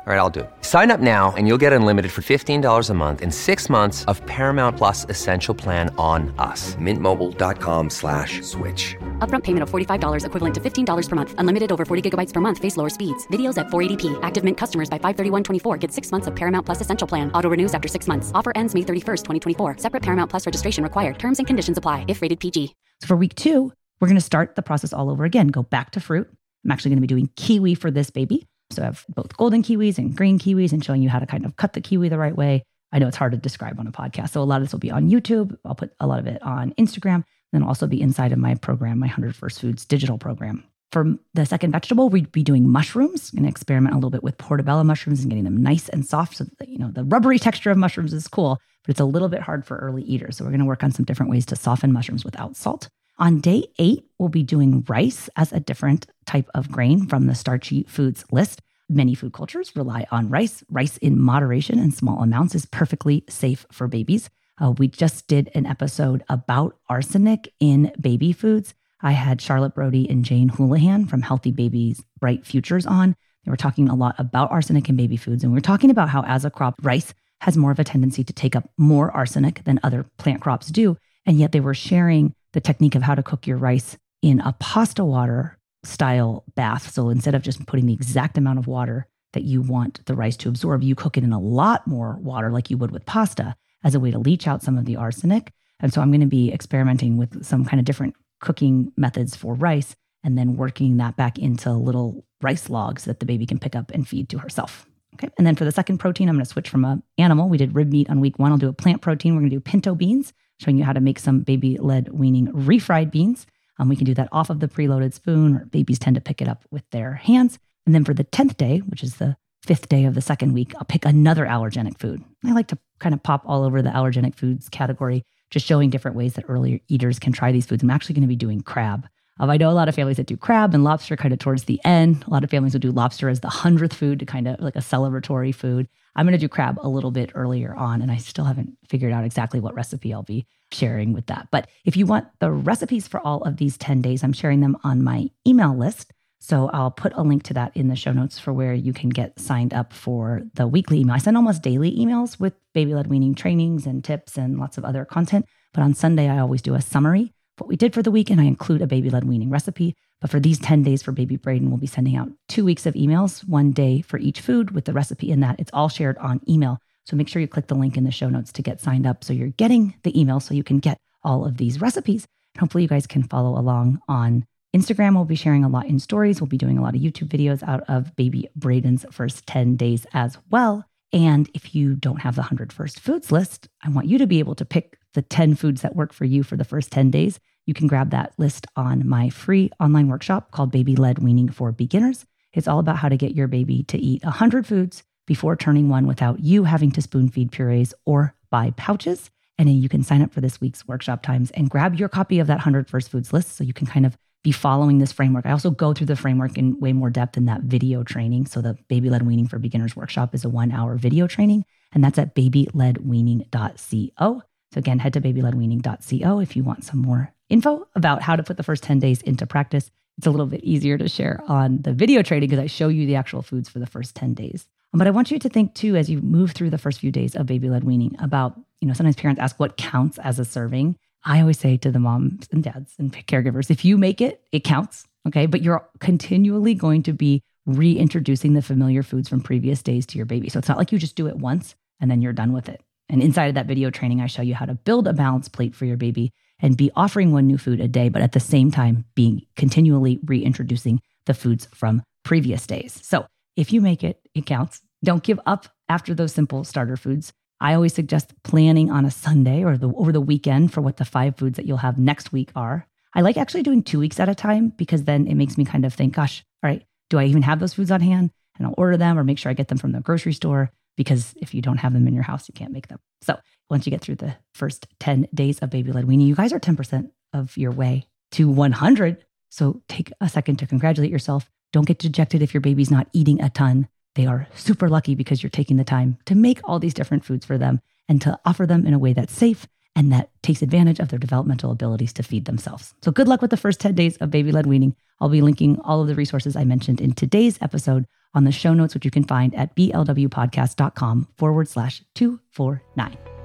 All 0.09 0.15
right, 0.15 0.21
I'll 0.21 0.31
do 0.31 0.39
it. 0.39 0.49
Sign 0.61 0.89
up 0.89 0.99
now 1.01 1.35
and 1.37 1.47
you'll 1.47 1.59
get 1.59 1.71
unlimited 1.71 2.11
for 2.11 2.23
$15 2.23 2.89
a 2.89 2.93
month 2.95 3.21
in 3.21 3.29
six 3.29 3.69
months 3.69 4.05
of 4.05 4.25
Paramount 4.25 4.75
Plus 4.75 5.05
Essential 5.07 5.53
Plan 5.53 5.93
on 5.99 6.33
us. 6.39 6.75
Mintmobile.com 6.77 7.91
slash 7.91 8.41
switch. 8.41 8.95
Upfront 9.19 9.43
payment 9.43 9.61
of 9.61 9.69
$45 9.69 10.25
equivalent 10.25 10.55
to 10.55 10.61
$15 10.61 11.09
per 11.09 11.15
month. 11.15 11.35
Unlimited 11.37 11.71
over 11.71 11.85
40 11.85 12.09
gigabytes 12.09 12.33
per 12.33 12.41
month. 12.41 12.57
Face 12.57 12.75
lower 12.75 12.89
speeds. 12.89 13.27
Videos 13.27 13.59
at 13.59 13.67
480p. 13.67 14.17
Active 14.23 14.43
Mint 14.43 14.57
customers 14.57 14.89
by 14.89 14.97
531.24 14.97 15.79
get 15.79 15.91
six 15.91 16.11
months 16.11 16.25
of 16.25 16.35
Paramount 16.35 16.65
Plus 16.65 16.81
Essential 16.81 17.07
Plan. 17.07 17.31
Auto 17.33 17.47
renews 17.47 17.75
after 17.75 17.87
six 17.87 18.07
months. 18.07 18.31
Offer 18.33 18.53
ends 18.55 18.73
May 18.73 18.81
31st, 18.81 19.25
2024. 19.57 19.77
Separate 19.77 20.01
Paramount 20.01 20.31
Plus 20.31 20.43
registration 20.43 20.83
required. 20.83 21.19
Terms 21.19 21.37
and 21.37 21.45
conditions 21.45 21.77
apply 21.77 22.05
if 22.07 22.23
rated 22.23 22.39
PG. 22.39 22.73
So 23.01 23.05
for 23.05 23.15
week 23.15 23.35
two, 23.35 23.71
we're 24.01 24.07
going 24.07 24.15
to 24.15 24.21
start 24.21 24.55
the 24.55 24.63
process 24.63 24.91
all 24.91 25.11
over 25.11 25.23
again. 25.23 25.49
Go 25.49 25.61
back 25.61 25.91
to 25.91 25.99
fruit. 25.99 26.27
I'm 26.65 26.71
actually 26.71 26.89
going 26.89 26.97
to 26.97 27.01
be 27.01 27.13
doing 27.13 27.29
kiwi 27.35 27.75
for 27.75 27.91
this 27.91 28.09
baby. 28.09 28.47
So 28.71 28.83
I 28.83 28.85
have 28.85 29.05
both 29.09 29.35
golden 29.37 29.63
kiwis 29.63 29.97
and 29.97 30.15
green 30.15 30.37
kiwis 30.37 30.71
and 30.71 30.83
showing 30.83 31.01
you 31.01 31.09
how 31.09 31.19
to 31.19 31.25
kind 31.25 31.45
of 31.45 31.55
cut 31.57 31.73
the 31.73 31.81
kiwi 31.81 32.09
the 32.09 32.17
right 32.17 32.35
way. 32.35 32.63
I 32.91 32.99
know 32.99 33.07
it's 33.07 33.17
hard 33.17 33.31
to 33.33 33.37
describe 33.37 33.79
on 33.79 33.87
a 33.87 33.91
podcast. 33.91 34.29
So 34.31 34.41
a 34.41 34.43
lot 34.43 34.57
of 34.57 34.63
this 34.63 34.71
will 34.71 34.79
be 34.79 34.91
on 34.91 35.09
YouTube. 35.09 35.57
I'll 35.65 35.75
put 35.75 35.93
a 35.99 36.07
lot 36.07 36.19
of 36.19 36.27
it 36.27 36.41
on 36.41 36.73
Instagram. 36.73 37.23
Then 37.51 37.63
also 37.63 37.87
be 37.87 38.01
inside 38.01 38.31
of 38.31 38.39
my 38.39 38.55
program, 38.55 38.99
my 38.99 39.07
100 39.07 39.35
First 39.35 39.61
Foods 39.61 39.85
digital 39.85 40.17
program. 40.17 40.63
For 40.91 41.15
the 41.35 41.45
second 41.45 41.71
vegetable, 41.71 42.09
we'd 42.09 42.31
be 42.31 42.43
doing 42.43 42.67
mushrooms. 42.67 43.31
and 43.35 43.45
experiment 43.45 43.93
a 43.93 43.97
little 43.97 44.09
bit 44.09 44.23
with 44.23 44.37
portobello 44.37 44.83
mushrooms 44.83 45.21
and 45.21 45.29
getting 45.29 45.43
them 45.43 45.57
nice 45.57 45.87
and 45.89 46.05
soft. 46.05 46.37
So 46.37 46.45
that, 46.57 46.67
you 46.67 46.79
know, 46.79 46.91
the 46.91 47.03
rubbery 47.03 47.37
texture 47.37 47.69
of 47.69 47.77
mushrooms 47.77 48.13
is 48.13 48.27
cool, 48.27 48.59
but 48.83 48.91
it's 48.91 48.99
a 48.99 49.05
little 49.05 49.29
bit 49.29 49.41
hard 49.41 49.65
for 49.65 49.77
early 49.77 50.03
eaters. 50.03 50.37
So 50.37 50.43
we're 50.43 50.51
going 50.51 50.59
to 50.61 50.65
work 50.65 50.83
on 50.83 50.91
some 50.91 51.05
different 51.05 51.31
ways 51.31 51.45
to 51.47 51.55
soften 51.55 51.93
mushrooms 51.93 52.25
without 52.25 52.55
salt. 52.55 52.89
On 53.19 53.41
day 53.41 53.67
eight, 53.77 54.05
we'll 54.17 54.29
be 54.29 54.43
doing 54.43 54.85
rice 54.87 55.29
as 55.35 55.51
a 55.51 55.59
different 55.59 56.07
type 56.25 56.49
of 56.55 56.71
grain 56.71 57.05
from 57.05 57.27
the 57.27 57.35
starchy 57.35 57.83
foods 57.83 58.23
list. 58.31 58.61
Many 58.87 59.13
food 59.13 59.33
cultures 59.33 59.75
rely 59.75 60.07
on 60.09 60.29
rice. 60.29 60.63
Rice 60.69 60.95
in 60.97 61.19
moderation 61.19 61.79
and 61.79 61.93
small 61.93 62.23
amounts 62.23 62.55
is 62.55 62.65
perfectly 62.65 63.25
safe 63.27 63.65
for 63.73 63.89
babies. 63.89 64.29
Uh, 64.61 64.71
we 64.71 64.87
just 64.87 65.27
did 65.27 65.51
an 65.53 65.65
episode 65.65 66.23
about 66.29 66.77
arsenic 66.87 67.53
in 67.59 67.91
baby 67.99 68.31
foods. 68.31 68.73
I 69.01 69.11
had 69.11 69.41
Charlotte 69.41 69.75
Brody 69.75 70.09
and 70.09 70.23
Jane 70.23 70.47
Houlihan 70.47 71.05
from 71.05 71.21
Healthy 71.21 71.51
Babies 71.51 72.01
Bright 72.21 72.45
Futures 72.45 72.85
on. 72.85 73.17
They 73.43 73.51
were 73.51 73.57
talking 73.57 73.89
a 73.89 73.95
lot 73.95 74.15
about 74.17 74.49
arsenic 74.49 74.87
in 74.87 74.95
baby 74.95 75.17
foods. 75.17 75.43
And 75.43 75.51
we 75.51 75.57
are 75.57 75.61
talking 75.61 75.91
about 75.91 76.07
how, 76.07 76.23
as 76.23 76.45
a 76.45 76.49
crop, 76.49 76.75
rice 76.83 77.13
has 77.41 77.57
more 77.57 77.71
of 77.71 77.79
a 77.79 77.83
tendency 77.83 78.23
to 78.23 78.33
take 78.33 78.55
up 78.55 78.69
more 78.77 79.11
arsenic 79.11 79.65
than 79.65 79.81
other 79.83 80.05
plant 80.17 80.41
crops 80.41 80.67
do. 80.67 80.97
And 81.25 81.37
yet 81.37 81.51
they 81.51 81.59
were 81.59 81.73
sharing 81.73 82.33
the 82.53 82.61
technique 82.61 82.95
of 82.95 83.03
how 83.03 83.15
to 83.15 83.23
cook 83.23 83.47
your 83.47 83.57
rice 83.57 83.97
in 84.21 84.39
a 84.41 84.53
pasta 84.59 85.03
water 85.05 85.57
style 85.83 86.43
bath. 86.55 86.91
So 86.91 87.09
instead 87.09 87.35
of 87.35 87.41
just 87.41 87.65
putting 87.65 87.85
the 87.85 87.93
exact 87.93 88.37
amount 88.37 88.59
of 88.59 88.67
water 88.67 89.07
that 89.33 89.43
you 89.43 89.61
want 89.61 90.05
the 90.05 90.15
rice 90.15 90.35
to 90.37 90.49
absorb, 90.49 90.83
you 90.83 90.95
cook 90.95 91.17
it 91.17 91.23
in 91.23 91.31
a 91.31 91.39
lot 91.39 91.87
more 91.87 92.17
water 92.21 92.51
like 92.51 92.69
you 92.69 92.77
would 92.77 92.91
with 92.91 93.05
pasta 93.05 93.55
as 93.83 93.95
a 93.95 93.99
way 93.99 94.11
to 94.11 94.19
leach 94.19 94.47
out 94.47 94.63
some 94.63 94.77
of 94.77 94.85
the 94.85 94.95
arsenic. 94.95 95.53
And 95.79 95.93
so 95.93 96.01
I'm 96.01 96.11
going 96.11 96.21
to 96.21 96.27
be 96.27 96.51
experimenting 96.51 97.17
with 97.17 97.45
some 97.45 97.63
kind 97.63 97.79
of 97.79 97.85
different 97.85 98.15
cooking 98.41 98.91
methods 98.97 99.35
for 99.35 99.53
rice 99.53 99.95
and 100.23 100.37
then 100.37 100.57
working 100.57 100.97
that 100.97 101.15
back 101.15 101.37
into 101.39 101.71
little 101.71 102.25
rice 102.41 102.69
logs 102.69 103.05
that 103.05 103.19
the 103.19 103.25
baby 103.25 103.45
can 103.45 103.59
pick 103.59 103.75
up 103.75 103.91
and 103.91 104.07
feed 104.07 104.27
to 104.29 104.39
herself. 104.39 104.85
Okay. 105.15 105.29
And 105.37 105.47
then 105.47 105.55
for 105.55 105.65
the 105.65 105.71
second 105.71 105.97
protein, 105.97 106.29
I'm 106.29 106.35
going 106.35 106.45
to 106.45 106.49
switch 106.49 106.69
from 106.69 106.85
an 106.85 107.03
animal. 107.17 107.49
We 107.49 107.57
did 107.57 107.75
rib 107.75 107.91
meat 107.91 108.09
on 108.09 108.19
week 108.19 108.39
one. 108.39 108.51
I'll 108.51 108.57
do 108.57 108.69
a 108.69 108.73
plant 108.73 109.01
protein. 109.01 109.33
We're 109.33 109.41
going 109.41 109.49
to 109.49 109.55
do 109.55 109.61
pinto 109.61 109.95
beans, 109.95 110.33
showing 110.59 110.77
you 110.77 110.83
how 110.83 110.93
to 110.93 110.99
make 110.99 111.19
some 111.19 111.41
baby 111.41 111.77
led 111.77 112.09
weaning 112.09 112.47
refried 112.47 113.11
beans. 113.11 113.47
Um, 113.79 113.89
we 113.89 113.95
can 113.95 114.05
do 114.05 114.13
that 114.13 114.29
off 114.31 114.49
of 114.49 114.59
the 114.59 114.67
preloaded 114.67 115.13
spoon, 115.13 115.55
or 115.55 115.65
babies 115.65 115.99
tend 115.99 116.15
to 116.15 116.21
pick 116.21 116.41
it 116.41 116.47
up 116.47 116.65
with 116.69 116.83
their 116.91 117.13
hands. 117.13 117.57
And 117.85 117.95
then 117.95 118.03
for 118.03 118.13
the 118.13 118.25
10th 118.25 118.57
day, 118.57 118.79
which 118.79 119.03
is 119.03 119.15
the 119.15 119.37
fifth 119.63 119.89
day 119.89 120.05
of 120.05 120.15
the 120.15 120.21
second 120.21 120.53
week, 120.53 120.73
I'll 120.75 120.85
pick 120.85 121.05
another 121.05 121.45
allergenic 121.45 121.97
food. 121.97 122.23
I 122.45 122.51
like 122.51 122.67
to 122.67 122.77
kind 122.99 123.15
of 123.15 123.23
pop 123.23 123.43
all 123.45 123.63
over 123.63 123.81
the 123.81 123.89
allergenic 123.89 124.35
foods 124.35 124.69
category, 124.69 125.23
just 125.49 125.65
showing 125.65 125.89
different 125.89 126.17
ways 126.17 126.33
that 126.33 126.45
earlier 126.47 126.79
eaters 126.87 127.19
can 127.19 127.33
try 127.33 127.51
these 127.51 127.65
foods. 127.65 127.81
I'm 127.81 127.89
actually 127.89 128.15
going 128.15 128.23
to 128.23 128.27
be 128.27 128.35
doing 128.35 128.61
crab. 128.61 129.07
Um, 129.39 129.49
I 129.49 129.57
know 129.57 129.69
a 129.69 129.71
lot 129.71 129.87
of 129.87 129.95
families 129.95 130.17
that 130.17 130.27
do 130.27 130.35
crab 130.35 130.73
and 130.73 130.83
lobster 130.83 131.15
kind 131.15 131.33
of 131.33 131.39
towards 131.39 131.63
the 131.63 131.79
end. 131.85 132.23
A 132.27 132.29
lot 132.29 132.43
of 132.43 132.49
families 132.49 132.73
will 132.73 132.81
do 132.81 132.91
lobster 132.91 133.29
as 133.29 133.39
the 133.39 133.49
hundredth 133.49 133.93
food 133.93 134.19
to 134.19 134.25
kind 134.25 134.47
of 134.47 134.59
like 134.59 134.75
a 134.75 134.79
celebratory 134.79 135.55
food. 135.55 135.87
I'm 136.15 136.25
going 136.25 136.37
to 136.37 136.37
do 136.37 136.49
crab 136.49 136.77
a 136.81 136.89
little 136.89 137.11
bit 137.11 137.31
earlier 137.35 137.73
on, 137.73 138.01
and 138.01 138.11
I 138.11 138.17
still 138.17 138.43
haven't 138.43 138.77
figured 138.89 139.13
out 139.13 139.23
exactly 139.23 139.61
what 139.61 139.75
recipe 139.75 140.13
I'll 140.13 140.23
be 140.23 140.45
sharing 140.71 141.13
with 141.13 141.27
that. 141.27 141.47
But 141.51 141.69
if 141.85 141.95
you 141.95 142.05
want 142.05 142.27
the 142.39 142.51
recipes 142.51 143.07
for 143.07 143.25
all 143.25 143.41
of 143.43 143.57
these 143.57 143.77
10 143.77 144.01
days, 144.01 144.23
I'm 144.23 144.33
sharing 144.33 144.59
them 144.59 144.75
on 144.83 145.03
my 145.03 145.29
email 145.47 145.75
list. 145.75 146.11
So 146.41 146.69
I'll 146.73 146.91
put 146.91 147.13
a 147.15 147.21
link 147.21 147.43
to 147.43 147.53
that 147.55 147.75
in 147.75 147.87
the 147.87 147.95
show 147.95 148.11
notes 148.11 148.39
for 148.39 148.53
where 148.53 148.73
you 148.73 148.93
can 148.93 149.09
get 149.09 149.39
signed 149.39 149.73
up 149.73 149.93
for 149.93 150.41
the 150.55 150.67
weekly 150.67 150.99
email. 150.99 151.15
I 151.15 151.19
send 151.19 151.37
almost 151.37 151.61
daily 151.61 151.95
emails 151.95 152.39
with 152.39 152.53
baby 152.73 152.93
led 152.93 153.07
weaning 153.07 153.35
trainings 153.35 153.85
and 153.85 154.03
tips 154.03 154.37
and 154.37 154.57
lots 154.57 154.77
of 154.77 154.85
other 154.85 155.05
content. 155.05 155.45
But 155.73 155.83
on 155.83 155.93
Sunday, 155.93 156.29
I 156.29 156.39
always 156.39 156.61
do 156.61 156.75
a 156.75 156.81
summary 156.81 157.33
what 157.59 157.67
we 157.67 157.75
did 157.75 157.93
for 157.93 158.01
the 158.01 158.11
week 158.11 158.29
and 158.29 158.39
I 158.39 158.45
include 158.45 158.81
a 158.81 158.87
baby 158.87 159.09
led 159.09 159.23
weaning 159.23 159.49
recipe. 159.49 159.95
But 160.21 160.29
for 160.29 160.39
these 160.39 160.59
10 160.59 160.83
days 160.83 161.01
for 161.01 161.11
baby 161.11 161.37
Braden, 161.37 161.69
we'll 161.69 161.77
be 161.77 161.87
sending 161.87 162.15
out 162.15 162.29
two 162.47 162.65
weeks 162.65 162.85
of 162.85 162.93
emails, 162.93 163.47
one 163.47 163.71
day 163.71 164.01
for 164.01 164.19
each 164.19 164.41
food 164.41 164.71
with 164.71 164.85
the 164.85 164.93
recipe 164.93 165.31
in 165.31 165.39
that. 165.41 165.59
It's 165.59 165.71
all 165.73 165.89
shared 165.89 166.17
on 166.17 166.41
email. 166.47 166.77
So 167.05 167.15
make 167.15 167.27
sure 167.27 167.41
you 167.41 167.47
click 167.47 167.67
the 167.67 167.75
link 167.75 167.97
in 167.97 168.03
the 168.03 168.11
show 168.11 168.29
notes 168.29 168.51
to 168.53 168.61
get 168.61 168.81
signed 168.81 169.07
up 169.07 169.23
so 169.23 169.33
you're 169.33 169.49
getting 169.49 169.95
the 170.03 170.19
email 170.19 170.39
so 170.39 170.53
you 170.53 170.63
can 170.63 170.79
get 170.79 170.97
all 171.23 171.45
of 171.45 171.57
these 171.57 171.81
recipes. 171.81 172.25
And 172.55 172.61
hopefully 172.61 172.83
you 172.83 172.89
guys 172.89 173.07
can 173.07 173.23
follow 173.23 173.57
along 173.57 173.99
on 174.07 174.45
Instagram, 174.75 175.15
we'll 175.15 175.25
be 175.25 175.35
sharing 175.35 175.63
a 175.63 175.69
lot 175.69 175.87
in 175.87 175.99
stories. 175.99 176.39
We'll 176.39 176.47
be 176.47 176.57
doing 176.57 176.77
a 176.77 176.81
lot 176.81 176.95
of 176.95 177.01
YouTube 177.01 177.29
videos 177.29 177.67
out 177.67 177.81
of 177.87 178.15
baby 178.15 178.49
Braden's 178.55 179.03
first 179.11 179.47
10 179.47 179.75
days 179.77 180.05
as 180.13 180.37
well. 180.51 180.85
And 181.11 181.49
if 181.55 181.73
you 181.73 181.95
don't 181.95 182.21
have 182.21 182.35
the 182.35 182.41
100 182.41 182.71
first 182.71 182.99
foods 182.99 183.31
list, 183.31 183.67
I 183.83 183.89
want 183.89 184.07
you 184.07 184.19
to 184.19 184.27
be 184.27 184.37
able 184.37 184.53
to 184.55 184.65
pick 184.65 184.99
the 185.15 185.23
10 185.23 185.55
foods 185.55 185.81
that 185.81 185.95
work 185.95 186.13
for 186.13 186.25
you 186.25 186.43
for 186.43 186.55
the 186.55 186.63
first 186.63 186.91
10 186.91 187.09
days. 187.09 187.39
You 187.69 187.75
can 187.75 187.85
grab 187.85 188.09
that 188.09 188.33
list 188.39 188.65
on 188.75 189.07
my 189.07 189.29
free 189.29 189.69
online 189.79 190.07
workshop 190.07 190.49
called 190.49 190.71
Baby 190.71 190.95
Led 190.95 191.19
Weaning 191.19 191.49
for 191.49 191.71
Beginners. 191.71 192.25
It's 192.51 192.67
all 192.67 192.79
about 192.79 192.97
how 192.97 193.09
to 193.09 193.15
get 193.15 193.35
your 193.35 193.47
baby 193.47 193.83
to 193.83 193.97
eat 193.99 194.23
100 194.23 194.65
foods 194.65 195.03
before 195.27 195.55
turning 195.55 195.87
one 195.87 196.07
without 196.07 196.39
you 196.39 196.63
having 196.63 196.89
to 196.93 197.01
spoon 197.03 197.29
feed 197.29 197.51
purees 197.51 197.93
or 198.05 198.33
buy 198.49 198.73
pouches. 198.75 199.29
And 199.59 199.69
then 199.69 199.75
you 199.75 199.87
can 199.87 200.01
sign 200.01 200.23
up 200.23 200.33
for 200.33 200.41
this 200.41 200.59
week's 200.59 200.87
workshop 200.87 201.21
times 201.21 201.51
and 201.51 201.69
grab 201.69 201.93
your 201.93 202.09
copy 202.09 202.39
of 202.39 202.47
that 202.47 202.55
100 202.55 202.89
first 202.89 203.11
foods 203.11 203.31
list 203.31 203.55
so 203.55 203.63
you 203.63 203.73
can 203.73 203.85
kind 203.85 204.07
of 204.07 204.17
be 204.43 204.51
following 204.51 204.97
this 204.97 205.11
framework. 205.11 205.45
I 205.45 205.51
also 205.51 205.69
go 205.69 205.93
through 205.93 206.07
the 206.07 206.15
framework 206.15 206.57
in 206.57 206.79
way 206.79 206.91
more 206.91 207.11
depth 207.11 207.37
in 207.37 207.45
that 207.45 207.61
video 207.61 208.01
training. 208.01 208.47
So 208.47 208.63
the 208.63 208.79
Baby 208.87 209.11
Led 209.11 209.27
Weaning 209.27 209.47
for 209.47 209.59
Beginners 209.59 209.95
workshop 209.95 210.33
is 210.33 210.43
a 210.43 210.49
one 210.49 210.71
hour 210.71 210.95
video 210.95 211.27
training, 211.27 211.65
and 211.91 212.03
that's 212.03 212.17
at 212.17 212.33
babyledweaning.co. 212.33 214.41
So 214.73 214.79
again, 214.79 214.97
head 214.97 215.13
to 215.13 215.21
babyledweaning.co 215.21 216.39
if 216.39 216.55
you 216.55 216.63
want 216.63 216.83
some 216.83 216.99
more 216.99 217.31
info 217.49 217.87
about 217.95 218.21
how 218.21 218.35
to 218.35 218.43
put 218.43 218.57
the 218.57 218.63
first 218.63 218.83
10 218.83 218.99
days 218.99 219.21
into 219.21 219.45
practice. 219.45 219.91
It's 220.17 220.27
a 220.27 220.31
little 220.31 220.45
bit 220.45 220.63
easier 220.63 220.97
to 220.97 221.07
share 221.07 221.41
on 221.47 221.81
the 221.81 221.93
video 221.93 222.21
training 222.21 222.49
because 222.49 222.63
I 222.63 222.67
show 222.67 222.87
you 222.87 223.05
the 223.05 223.15
actual 223.15 223.41
foods 223.41 223.69
for 223.69 223.79
the 223.79 223.87
first 223.87 224.15
10 224.15 224.33
days. 224.33 224.67
Um, 224.93 224.97
but 224.97 225.07
I 225.07 225.11
want 225.11 225.31
you 225.31 225.39
to 225.39 225.49
think 225.49 225.75
too, 225.75 225.95
as 225.95 226.09
you 226.09 226.21
move 226.21 226.51
through 226.51 226.69
the 226.69 226.77
first 226.77 226.99
few 226.99 227.11
days 227.11 227.35
of 227.35 227.45
baby 227.45 227.69
led 227.69 227.83
weaning, 227.83 228.15
about, 228.19 228.59
you 228.81 228.87
know, 228.87 228.93
sometimes 228.93 229.15
parents 229.15 229.39
ask 229.39 229.59
what 229.59 229.77
counts 229.77 230.17
as 230.19 230.39
a 230.39 230.45
serving. 230.45 230.95
I 231.25 231.41
always 231.41 231.59
say 231.59 231.77
to 231.77 231.91
the 231.91 231.99
moms 231.99 232.47
and 232.51 232.63
dads 232.63 232.95
and 232.97 233.11
caregivers, 233.11 233.69
if 233.69 233.83
you 233.83 233.97
make 233.97 234.21
it, 234.21 234.41
it 234.51 234.63
counts. 234.63 235.05
Okay. 235.27 235.45
But 235.45 235.61
you're 235.61 235.87
continually 235.99 236.73
going 236.73 237.03
to 237.03 237.13
be 237.13 237.41
reintroducing 237.65 238.53
the 238.53 238.61
familiar 238.61 239.03
foods 239.03 239.29
from 239.29 239.41
previous 239.41 239.83
days 239.83 240.05
to 240.07 240.17
your 240.17 240.25
baby. 240.25 240.49
So 240.49 240.59
it's 240.59 240.67
not 240.67 240.77
like 240.77 240.91
you 240.91 240.97
just 240.97 241.15
do 241.15 241.27
it 241.27 241.37
once 241.37 241.75
and 241.99 242.09
then 242.09 242.21
you're 242.21 242.33
done 242.33 242.53
with 242.53 242.69
it. 242.69 242.81
And 243.09 243.21
inside 243.21 243.47
of 243.47 243.55
that 243.55 243.65
video 243.65 243.89
training, 243.89 244.21
I 244.21 244.27
show 244.27 244.41
you 244.41 244.55
how 244.55 244.65
to 244.65 244.75
build 244.75 245.07
a 245.07 245.13
balanced 245.13 245.51
plate 245.51 245.75
for 245.75 245.85
your 245.85 245.97
baby 245.97 246.31
and 246.61 246.77
be 246.77 246.91
offering 246.95 247.31
one 247.31 247.47
new 247.47 247.57
food 247.57 247.79
a 247.79 247.87
day, 247.87 248.09
but 248.09 248.21
at 248.21 248.33
the 248.33 248.39
same 248.39 248.71
time, 248.71 249.05
being 249.15 249.45
continually 249.55 250.19
reintroducing 250.25 251.01
the 251.25 251.33
foods 251.33 251.67
from 251.73 252.03
previous 252.23 252.67
days. 252.67 252.99
So 253.03 253.25
if 253.55 253.71
you 253.73 253.81
make 253.81 254.03
it, 254.03 254.19
it 254.33 254.45
counts. 254.45 254.81
Don't 255.03 255.23
give 255.23 255.39
up 255.45 255.67
after 255.87 256.13
those 256.13 256.33
simple 256.33 256.63
starter 256.63 256.97
foods. 256.97 257.33
I 257.61 257.73
always 257.73 257.93
suggest 257.93 258.33
planning 258.43 258.89
on 258.89 259.05
a 259.05 259.11
Sunday 259.11 259.63
or 259.63 259.77
the 259.77 259.89
over 259.89 260.11
the 260.11 260.21
weekend 260.21 260.71
for 260.73 260.81
what 260.81 260.97
the 260.97 261.05
five 261.05 261.35
foods 261.37 261.57
that 261.57 261.65
you'll 261.65 261.77
have 261.77 261.97
next 261.97 262.31
week 262.31 262.51
are. 262.55 262.87
I 263.13 263.21
like 263.21 263.37
actually 263.37 263.63
doing 263.63 263.83
two 263.83 263.99
weeks 263.99 264.19
at 264.19 264.29
a 264.29 264.35
time 264.35 264.69
because 264.77 265.03
then 265.03 265.27
it 265.27 265.35
makes 265.35 265.57
me 265.57 265.65
kind 265.65 265.83
of 265.83 265.93
think, 265.93 266.13
gosh, 266.13 266.43
all 266.63 266.69
right, 266.69 266.83
do 267.09 267.17
I 267.17 267.25
even 267.25 267.41
have 267.41 267.59
those 267.59 267.73
foods 267.73 267.91
on 267.91 268.01
hand? 268.01 268.31
And 268.57 268.67
I'll 268.67 268.75
order 268.77 268.97
them 268.97 269.17
or 269.17 269.23
make 269.23 269.37
sure 269.37 269.49
I 269.49 269.55
get 269.55 269.67
them 269.67 269.77
from 269.77 269.93
the 269.93 269.99
grocery 269.99 270.33
store 270.33 270.71
because 270.95 271.33
if 271.37 271.53
you 271.53 271.61
don't 271.61 271.77
have 271.77 271.93
them 271.93 272.07
in 272.07 272.13
your 272.13 272.23
house, 272.23 272.47
you 272.47 272.53
can't 272.53 272.73
make 272.73 272.87
them. 272.87 272.99
So 273.21 273.39
once 273.69 273.85
you 273.85 273.91
get 273.91 274.01
through 274.01 274.15
the 274.15 274.35
first 274.53 274.87
10 274.99 275.27
days 275.33 275.59
of 275.59 275.69
baby 275.69 275.91
led 275.91 276.05
weaning, 276.05 276.27
you 276.27 276.35
guys 276.35 276.53
are 276.53 276.59
10% 276.59 277.11
of 277.33 277.55
your 277.57 277.71
way 277.71 278.07
to 278.31 278.49
100. 278.49 279.25
So 279.49 279.81
take 279.87 280.11
a 280.21 280.29
second 280.29 280.57
to 280.57 280.67
congratulate 280.67 281.11
yourself. 281.11 281.49
Don't 281.71 281.87
get 281.87 281.99
dejected 281.99 282.41
if 282.41 282.53
your 282.53 282.61
baby's 282.61 282.91
not 282.91 283.07
eating 283.13 283.41
a 283.41 283.49
ton. 283.49 283.87
They 284.15 284.25
are 284.25 284.47
super 284.55 284.89
lucky 284.89 285.15
because 285.15 285.43
you're 285.43 285.49
taking 285.49 285.77
the 285.77 285.83
time 285.83 286.17
to 286.25 286.35
make 286.35 286.59
all 286.63 286.79
these 286.79 286.93
different 286.93 287.23
foods 287.23 287.45
for 287.45 287.57
them 287.57 287.81
and 288.07 288.21
to 288.21 288.39
offer 288.45 288.65
them 288.65 288.85
in 288.85 288.93
a 288.93 288.99
way 288.99 289.13
that's 289.13 289.33
safe 289.33 289.67
and 289.95 290.11
that 290.11 290.29
takes 290.41 290.61
advantage 290.61 290.99
of 290.99 291.09
their 291.09 291.19
developmental 291.19 291.71
abilities 291.71 292.13
to 292.13 292.23
feed 292.23 292.45
themselves. 292.45 292.93
So, 293.03 293.11
good 293.11 293.27
luck 293.27 293.41
with 293.41 293.51
the 293.51 293.57
first 293.57 293.79
10 293.79 293.95
days 293.95 294.17
of 294.17 294.31
baby 294.31 294.51
led 294.51 294.65
weaning. 294.65 294.95
I'll 295.19 295.29
be 295.29 295.41
linking 295.41 295.79
all 295.81 296.01
of 296.01 296.07
the 296.07 296.15
resources 296.15 296.55
I 296.55 296.63
mentioned 296.63 297.01
in 297.01 297.13
today's 297.13 297.57
episode 297.61 298.05
on 298.33 298.45
the 298.45 298.51
show 298.51 298.73
notes, 298.73 298.93
which 298.93 299.05
you 299.05 299.11
can 299.11 299.23
find 299.23 299.53
at 299.55 299.75
blwpodcast.com 299.75 301.27
forward 301.35 301.67
slash 301.67 302.03
249. 302.15 303.28